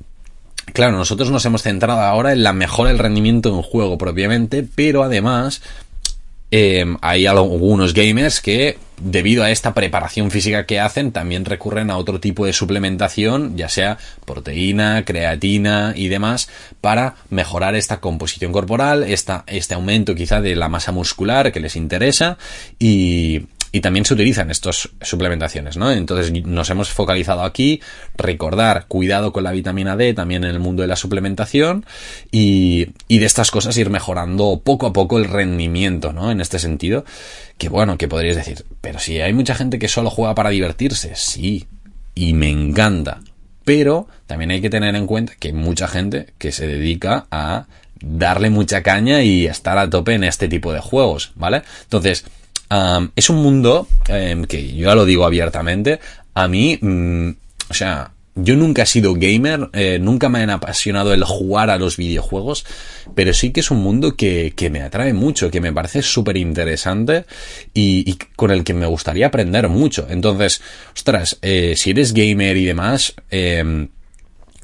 Claro, 0.73 0.97
nosotros 0.97 1.32
nos 1.32 1.45
hemos 1.45 1.62
centrado 1.62 2.01
ahora 2.01 2.34
en 2.34 2.43
la 2.43 2.54
mejora 2.54 2.89
del 2.89 2.99
rendimiento 2.99 3.49
en 3.49 3.62
juego 3.62 3.97
propiamente, 3.97 4.65
pero 4.75 5.04
además 5.04 5.62
eh, 6.51 6.86
hay 7.01 7.25
algunos 7.25 7.93
gamers 7.93 8.39
que, 8.39 8.78
debido 8.97 9.43
a 9.43 9.51
esta 9.51 9.73
preparación 9.73 10.32
física 10.32 10.65
que 10.65 10.80
hacen, 10.80 11.12
también 11.12 11.43
recurren 11.43 11.89
a 11.89 11.97
otro 11.97 12.19
tipo 12.19 12.45
de 12.45 12.54
suplementación, 12.54 13.58
ya 13.58 13.67
sea 13.67 13.97
proteína, 14.25 15.04
creatina 15.06 15.93
y 15.95 16.08
demás, 16.08 16.49
para 16.82 17.15
mejorar 17.30 17.75
esta 17.75 17.99
composición 17.99 18.51
corporal, 18.51 19.04
esta, 19.04 19.43
este 19.47 19.73
aumento 19.73 20.15
quizá 20.15 20.39
de 20.39 20.56
la 20.56 20.69
masa 20.69 20.91
muscular 20.91 21.51
que 21.51 21.60
les 21.60 21.75
interesa 21.75 22.38
y, 22.80 23.47
y 23.76 23.82
también 23.82 24.06
se 24.06 24.14
utilizan 24.14 24.52
estas 24.52 24.88
suplementaciones, 25.02 25.76
¿no? 25.76 25.92
Entonces 25.92 26.32
nos 26.46 26.70
hemos 26.70 26.92
focalizado 26.92 27.44
aquí, 27.44 27.82
recordar, 28.16 28.86
cuidado 28.88 29.34
con 29.34 29.44
la 29.44 29.52
vitamina 29.52 29.98
D 29.98 30.14
también 30.14 30.46
en 30.46 30.52
el 30.52 30.62
mundo 30.62 30.82
de 30.82 30.88
la 30.88 30.96
suplementación 30.96 31.86
y, 32.32 32.88
y 33.10 33.18
de 33.18 33.26
estas 33.26 33.52
cosas 33.52 33.76
ir 33.76 33.90
mejorando 33.90 34.62
poco 34.64 34.88
a 34.88 34.94
poco 34.94 35.18
el 35.18 35.26
rendimiento, 35.26 36.14
¿no? 36.14 36.32
En 36.32 36.40
este 36.40 36.58
sentido, 36.58 37.04
que 37.58 37.68
bueno, 37.68 37.98
que 37.98 38.08
podríais 38.08 38.38
decir, 38.38 38.64
pero 38.80 39.00
si 39.00 39.20
hay 39.20 39.34
mucha 39.34 39.56
gente 39.56 39.78
que 39.78 39.90
solo 39.90 40.10
juega 40.10 40.36
para 40.36 40.52
divertirse, 40.52 41.12
sí, 41.16 41.68
y 42.14 42.32
me 42.32 42.50
encanta, 42.50 43.20
pero 43.66 44.08
también 44.26 44.52
hay 44.52 44.62
que 44.62 44.70
tener 44.70 44.96
en 44.96 45.06
cuenta 45.06 45.34
que 45.38 45.50
hay 45.50 45.54
mucha 45.54 45.90
gente 45.90 46.28
que 46.38 46.54
se 46.54 46.66
dedica 46.66 47.28
a 47.30 47.66
darle 48.00 48.50
mucha 48.50 48.84
caña 48.84 49.22
y 49.22 49.48
estar 49.48 49.78
a 49.78 49.90
tope 49.90 50.14
en 50.14 50.24
este 50.24 50.48
tipo 50.48 50.72
de 50.72 50.80
juegos, 50.80 51.34
¿vale? 51.36 51.64
Entonces, 51.84 52.24
es 53.15 53.30
un 53.30 53.38
mundo 53.38 53.88
em, 54.08 54.45
que 54.45 54.75
yo 54.75 54.88
ya 54.88 54.95
lo 54.95 55.06
digo 55.06 55.25
abiertamente. 55.25 55.99
A 56.34 56.47
mí, 56.47 56.78
mm, 56.82 57.30
o 57.69 57.73
sea, 57.73 58.12
yo 58.36 58.56
nunca 58.58 58.84
he 58.84 58.86
sido 58.86 59.13
gamer, 59.13 59.69
eh, 59.71 59.97
nunca 59.99 60.28
me 60.28 60.39
han 60.39 60.49
apasionado 60.49 61.13
el 61.13 61.23
jugar 61.23 61.69
a 61.69 61.78
los 61.78 61.95
videojuegos, 61.95 62.65
pero 63.15 63.34
sí 63.34 63.51
que 63.51 63.62
es 63.62 63.71
un 63.71 63.82
mundo 63.82 64.15
que, 64.17 64.54
que 64.56 64.69
me 64.69 64.82
atrae 64.82 65.13
mucho, 65.13 65.49
que 65.49 65.62
me 65.62 65.71
parece 65.71 66.01
súper 66.01 66.36
interesante 66.36 67.25
y, 67.73 68.17
con 68.36 68.51
el 68.51 68.65
que 68.65 68.73
me 68.73 68.88
gustaría 68.88 69.28
aprender 69.28 69.69
mucho. 69.69 70.08
Entonces, 70.10 70.62
ostras, 70.93 71.38
eh, 71.41 71.75
si 71.78 71.91
eres 71.91 72.13
gamer 72.13 72.58
y 72.58 72.65
demás, 72.65 73.13
eh, 73.32 73.88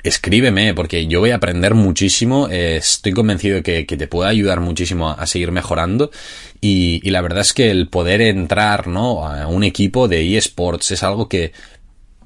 escríbeme, 0.04 0.74
porque 0.74 1.08
yo 1.08 1.20
voy 1.20 1.32
a 1.32 1.36
aprender 1.36 1.74
muchísimo, 1.74 2.48
eh, 2.50 2.78
estoy 2.78 3.12
convencido 3.12 3.62
de 3.62 3.86
que, 3.86 3.98
te 3.98 4.08
puede 4.08 4.30
ayudar 4.30 4.60
muchísimo 4.60 5.10
a, 5.10 5.26
seguir 5.28 5.52
mejorando 5.52 6.12
y, 6.60 7.10
la 7.10 7.22
verdad 7.22 7.42
es 7.42 7.54
que 7.54 7.72
el 7.72 7.88
poder 7.88 8.22
entrar 8.22 8.88
¿no? 8.88 9.26
a 9.26 9.48
un 9.48 9.64
equipo 9.64 10.08
de 10.08 10.38
eSports 10.38 10.92
es 10.92 11.04
algo 11.04 11.28
que 11.28 11.52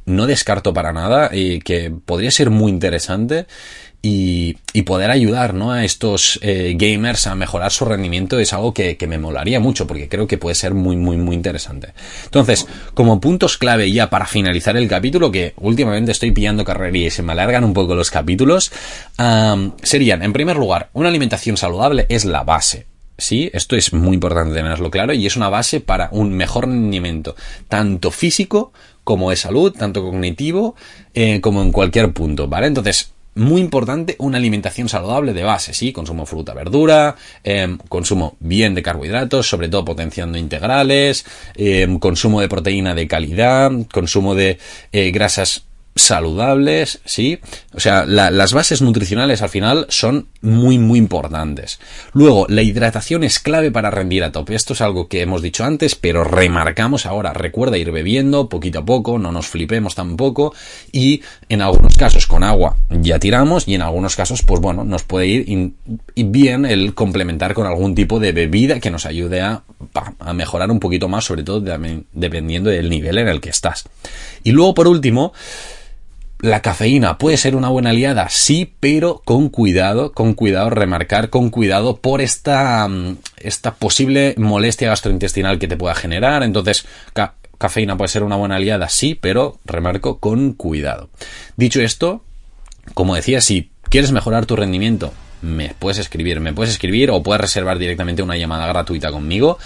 no 0.05 0.28
descarto 0.28 0.73
para 0.73 0.93
nada 0.93 1.32
y 1.34 1.59
que 1.59 1.91
podría 1.91 2.32
ser 2.32 2.49
muy 2.49 2.71
interesante 2.71 3.47
y, 4.08 4.84
poder 4.84 5.10
ayudar 5.10 5.56
¿no? 5.56 5.72
a 5.72 5.84
estos 5.84 6.38
eh, 6.43 6.76
gamers 6.78 7.26
a 7.26 7.34
mejorar 7.34 7.72
su 7.72 7.86
rendimiento 7.86 8.38
es 8.38 8.53
algo 8.53 8.72
que, 8.72 8.97
me 9.08 9.18
molaría 9.18 9.60
mucho 9.60 9.88
porque 9.88 10.08
creo 10.08 10.28
que 10.28 10.38
puede 10.38 10.53
ser 10.53 10.76
muy 10.76 10.95
muy 10.95 11.18
muy 11.18 11.36
interesante. 11.36 11.93
Entonces, 12.26 12.68
como 12.93 13.20
puntos 13.20 13.58
clave 13.58 13.91
ya 13.91 14.12
para 14.12 14.28
finalizar 14.28 14.78
el 14.78 14.88
capítulo, 14.88 15.32
que 15.32 15.53
últimamente 15.58 16.12
estoy 16.12 16.32
pillando 16.32 16.64
carrería 16.64 17.08
y 17.08 17.10
se 17.10 17.24
me 17.24 17.32
alargan 17.32 17.64
un 17.64 17.74
poco 17.74 17.95
los 17.95 18.12
capítulos, 18.12 18.72
serían, 19.82 20.22
en 20.22 20.34
primer 20.34 20.58
lugar, 20.58 20.89
una 20.93 21.10
alimentación 21.10 21.58
saludable 21.58 22.06
es 22.10 22.26
la 22.26 22.43
base. 22.43 22.86
Sí, 23.18 23.49
esto 23.53 23.76
es 23.76 23.93
muy 23.93 24.16
importante 24.16 24.53
tenerlo 24.53 24.91
claro 24.91 25.14
y 25.14 25.26
es 25.26 25.36
una 25.38 25.49
base 25.49 25.80
para 25.80 26.10
un 26.12 26.32
mejor 26.34 26.66
rendimiento, 26.68 27.36
tanto 27.70 28.12
físico 28.12 28.74
como 29.03 29.30
de 29.30 29.38
salud, 29.38 29.72
tanto 29.72 30.03
cognitivo, 30.03 30.76
eh, 31.14 31.39
como 31.39 31.62
en 31.62 31.72
cualquier 31.72 32.12
punto, 32.12 32.47
¿vale? 32.47 32.68
Entonces, 32.68 33.14
muy 33.36 33.61
importante 33.61 34.15
una 34.19 34.38
alimentación 34.38 34.89
saludable 34.89 35.33
de 35.33 35.43
base, 35.43 35.73
¿sí? 35.73 35.91
Consumo 35.91 36.25
fruta, 36.25 36.53
verdura, 36.53 37.15
em, 37.43 37.77
consumo 37.89 38.38
bien 38.39 38.73
de 38.73 38.81
carbohidratos, 38.81 39.47
sobre 39.47 39.67
todo 39.69 39.86
potenciando 39.86 40.38
integrales, 40.38 41.25
em, 41.55 41.99
consumo 41.99 42.41
de 42.41 42.49
proteína 42.49 42.95
de 42.95 43.07
calidad, 43.07 43.71
consumo 43.91 44.36
de 44.36 44.57
eh, 44.91 45.11
grasas 45.11 45.64
saludables, 45.96 47.00
¿sí? 47.06 47.39
O 47.74 47.80
sea, 47.80 48.06
las 48.06 48.54
bases 48.54 48.82
nutricionales 48.82 49.41
al 49.41 49.50
final 49.50 49.86
son 49.89 50.28
muy, 50.41 50.78
muy 50.78 51.00
importantes. 51.00 51.80
Luego, 52.14 52.46
la 52.50 52.62
hidratación 52.62 53.24
es 53.24 53.39
clave 53.39 53.72
para 53.72 53.91
rendir 53.91 54.24
a 54.24 54.32
tope. 54.32 54.56
Esto 54.56 54.74
es 54.74 54.82
algo 54.82 55.08
que 55.08 55.22
hemos 55.22 55.41
dicho 55.41 55.64
antes, 55.64 55.96
pero 55.96 56.26
remarcamos 56.26 57.06
ahora. 57.06 57.34
Recuerda 57.34 57.78
ir 57.78 57.91
bebiendo 57.91 58.50
poquito 58.50 58.80
a 58.80 58.86
poco, 58.86 59.18
no 59.18 59.32
nos 59.32 59.48
flipemos 59.48 59.96
tampoco. 59.96 60.54
Y 60.91 61.22
en 61.48 61.62
algunos 61.62 61.96
casos 61.96 62.28
con 62.28 62.43
agua 62.43 62.76
ya 62.89 63.18
tiramos 63.18 63.68
y 63.68 63.76
en 63.76 63.82
algunos 63.82 64.18
casos, 64.18 64.41
pues 64.41 64.60
bueno, 64.60 64.84
nos 64.84 65.04
puede 65.04 65.28
ir 65.28 65.74
bien 66.16 66.66
el 66.66 66.93
complementar 66.93 67.54
con 67.54 67.68
algún 67.68 67.96
tipo 67.96 68.20
de 68.20 68.34
bebida 68.34 68.82
que 68.82 68.91
nos 68.91 69.06
ayude 69.06 69.41
a, 69.41 69.64
mejorar 70.34 70.72
un 70.72 70.80
poquito 70.80 71.08
más, 71.08 71.24
sobre 71.24 71.43
todo 71.43 71.62
dependiendo 72.12 72.70
del 72.70 72.89
nivel 72.89 73.18
en 73.18 73.30
el 73.30 73.39
que 73.39 73.50
estás. 73.50 73.86
Y 74.43 74.52
luego, 74.52 74.74
por 74.74 74.88
último, 74.88 75.34
la 76.39 76.61
cafeína 76.61 77.17
puede 77.17 77.38
ser 77.38 77.55
una 77.55 77.69
buena 77.69 77.91
aliada, 77.91 78.29
sí, 78.29 78.73
pero 78.79 79.21
con 79.25 79.49
cuidado, 79.49 80.11
con 80.11 80.33
cuidado, 80.33 80.69
remarcar 80.69 81.29
con 81.29 81.49
cuidado 81.49 81.97
por 81.97 82.21
esta, 82.21 82.88
mm, 82.88 83.17
esta 83.38 83.75
posible 83.75 84.36
molestia 84.38 84.89
gastrointestinal 84.89 85.59
que 85.59 85.67
te 85.67 85.77
pueda 85.77 85.95
generar. 85.95 86.43
Entonces, 86.43 86.86
cafeína 87.57 87.97
puede 87.97 88.09
ser 88.09 88.23
una 88.23 88.36
buena 88.36 88.57
aliada, 88.57 88.89
sí, 88.89 89.15
pero 89.15 89.59
remarco 89.65 90.19
con 90.19 90.53
cuidado. 90.53 91.09
Dicho 91.55 91.81
esto, 91.81 92.23
como 92.93 93.15
decía, 93.15 93.41
si 93.41 93.71
quieres 93.89 94.11
mejorar 94.11 94.45
tu 94.45 94.55
rendimiento, 94.55 95.13
me 95.41 95.73
puedes 95.77 95.99
escribir, 95.99 96.39
me 96.39 96.53
puedes 96.53 96.73
escribir 96.73 97.11
o 97.11 97.23
puedes 97.23 97.41
reservar 97.41 97.77
directamente 97.77 98.23
una 98.23 98.38
llamada 98.38 98.67
gratuita 98.67 99.11
conmigo 99.11 99.57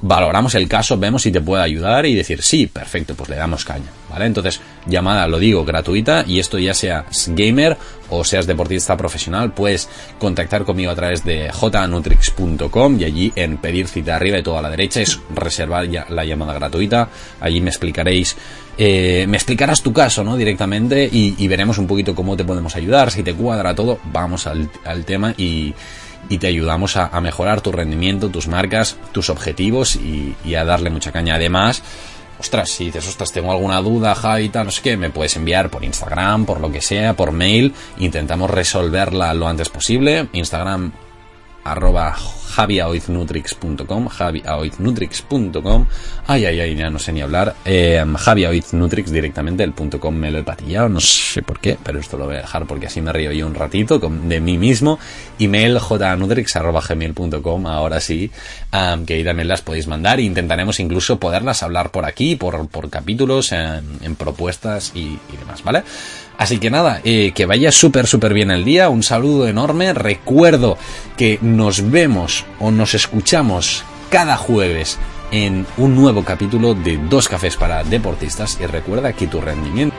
valoramos 0.00 0.54
el 0.54 0.68
caso, 0.68 0.96
vemos 0.96 1.22
si 1.22 1.32
te 1.32 1.40
puede 1.40 1.62
ayudar 1.62 2.06
y 2.06 2.14
decir, 2.14 2.42
sí, 2.42 2.66
perfecto, 2.66 3.14
pues 3.14 3.28
le 3.28 3.36
damos 3.36 3.64
caña, 3.64 3.90
¿vale? 4.08 4.26
Entonces, 4.26 4.60
llamada, 4.86 5.26
lo 5.26 5.38
digo, 5.38 5.64
gratuita 5.64 6.24
y 6.26 6.38
esto 6.38 6.58
ya 6.58 6.74
seas 6.74 7.28
gamer 7.28 7.76
o 8.12 8.24
seas 8.24 8.46
deportista 8.46 8.96
profesional, 8.96 9.52
puedes 9.52 9.88
contactar 10.18 10.64
conmigo 10.64 10.90
a 10.90 10.94
través 10.94 11.24
de 11.24 11.50
jnutrix.com 11.50 13.00
y 13.00 13.04
allí 13.04 13.32
en 13.34 13.56
pedir 13.56 13.88
cita 13.88 14.16
arriba 14.16 14.38
y 14.38 14.42
toda 14.42 14.62
la 14.62 14.70
derecha 14.70 15.00
es 15.00 15.18
reservar 15.34 15.88
ya 15.88 16.06
la 16.08 16.24
llamada 16.24 16.52
gratuita, 16.52 17.08
allí 17.40 17.60
me 17.60 17.70
explicaréis, 17.70 18.36
eh, 18.76 19.26
me 19.28 19.36
explicarás 19.36 19.82
tu 19.82 19.92
caso, 19.92 20.22
¿no? 20.24 20.36
Directamente 20.36 21.08
y, 21.10 21.48
veremos 21.48 21.78
un 21.78 21.86
poquito 21.86 22.14
cómo 22.14 22.36
te 22.36 22.44
podemos 22.44 22.76
ayudar, 22.76 23.10
si 23.10 23.22
te 23.22 23.34
cuadra 23.34 23.74
todo, 23.74 23.98
vamos 24.04 24.46
al, 24.46 24.70
tema 25.04 25.34
y 25.36 25.74
te 26.38 26.46
ayudamos 26.46 26.96
a, 26.96 27.20
mejorar 27.20 27.60
tu 27.60 27.72
rendimiento, 27.72 28.28
tus 28.28 28.48
marcas, 28.48 28.96
tus 29.12 29.30
objetivos 29.30 29.96
y, 29.96 30.54
a 30.54 30.64
darle 30.64 30.90
mucha 30.90 31.12
caña. 31.12 31.34
Además, 31.34 31.82
ostras, 32.42 32.70
si 32.70 32.86
dices, 32.86 33.06
ostras, 33.08 33.30
tengo 33.32 33.52
alguna 33.52 33.80
duda, 33.80 34.14
Javi, 34.16 34.48
tal, 34.48 34.66
no 34.66 34.70
sé 34.72 34.82
qué, 34.82 34.96
me 34.96 35.10
puedes 35.10 35.36
enviar 35.36 35.70
por 35.70 35.84
Instagram, 35.84 36.44
por 36.44 36.60
lo 36.60 36.72
que 36.72 36.80
sea, 36.80 37.14
por 37.14 37.30
mail, 37.30 37.72
intentamos 37.98 38.50
resolverla 38.50 39.32
lo 39.32 39.46
antes 39.46 39.68
posible. 39.68 40.28
Instagram 40.32 40.92
arroba 41.64 42.14
javiaoiznutrix.com, 42.52 44.08
javiaoiznutrix.com, 44.08 45.86
ay, 46.26 46.44
ay, 46.44 46.60
ay, 46.60 46.76
ya 46.76 46.90
no 46.90 46.98
sé 46.98 47.12
ni 47.12 47.22
hablar, 47.22 47.54
eh, 47.64 48.04
javiaoiznutrix 48.18 49.10
directamente, 49.10 49.64
el 49.64 49.72
punto 49.72 49.98
.com 49.98 50.14
me 50.14 50.30
lo 50.30 50.38
he 50.38 50.42
patillado, 50.42 50.88
no 50.88 51.00
sé 51.00 51.42
por 51.42 51.60
qué, 51.60 51.78
pero 51.82 51.98
esto 51.98 52.18
lo 52.18 52.26
voy 52.26 52.36
a 52.36 52.40
dejar 52.42 52.66
porque 52.66 52.86
así 52.86 53.00
me 53.00 53.12
río 53.12 53.32
yo 53.32 53.46
un 53.46 53.54
ratito 53.54 53.98
de 53.98 54.40
mí 54.40 54.58
mismo, 54.58 54.98
email 55.38 55.78
jnutrix 55.78 56.56
arroba 56.56 56.82
gmail.com, 56.86 57.66
ahora 57.66 58.00
sí, 58.00 58.30
que 59.06 59.14
ahí 59.14 59.24
también 59.24 59.48
las 59.48 59.62
podéis 59.62 59.86
mandar. 59.86 60.20
E 60.20 60.22
intentaremos 60.22 60.80
incluso 60.80 61.18
poderlas 61.18 61.62
hablar 61.62 61.90
por 61.90 62.04
aquí, 62.04 62.36
por, 62.36 62.68
por 62.68 62.90
capítulos, 62.90 63.52
en, 63.52 64.16
propuestas 64.16 64.92
y, 64.94 65.18
y 65.32 65.36
demás, 65.38 65.62
¿vale? 65.62 65.82
Así 66.38 66.58
que 66.58 66.70
nada, 66.70 67.00
eh, 67.04 67.32
que 67.34 67.46
vaya 67.46 67.70
súper, 67.70 68.06
súper 68.06 68.34
bien 68.34 68.50
el 68.50 68.64
día. 68.64 68.88
Un 68.88 69.02
saludo 69.02 69.46
enorme. 69.46 69.92
Recuerdo 69.92 70.78
que 71.16 71.38
nos 71.40 71.90
vemos 71.90 72.44
o 72.58 72.70
nos 72.70 72.94
escuchamos 72.94 73.84
cada 74.10 74.36
jueves 74.36 74.98
en 75.30 75.66
un 75.76 75.96
nuevo 75.96 76.24
capítulo 76.24 76.74
de 76.74 76.98
Dos 76.98 77.28
Cafés 77.28 77.56
para 77.56 77.84
Deportistas. 77.84 78.58
Y 78.60 78.66
recuerda 78.66 79.12
que 79.12 79.26
tu 79.26 79.40
rendimiento 79.40 79.96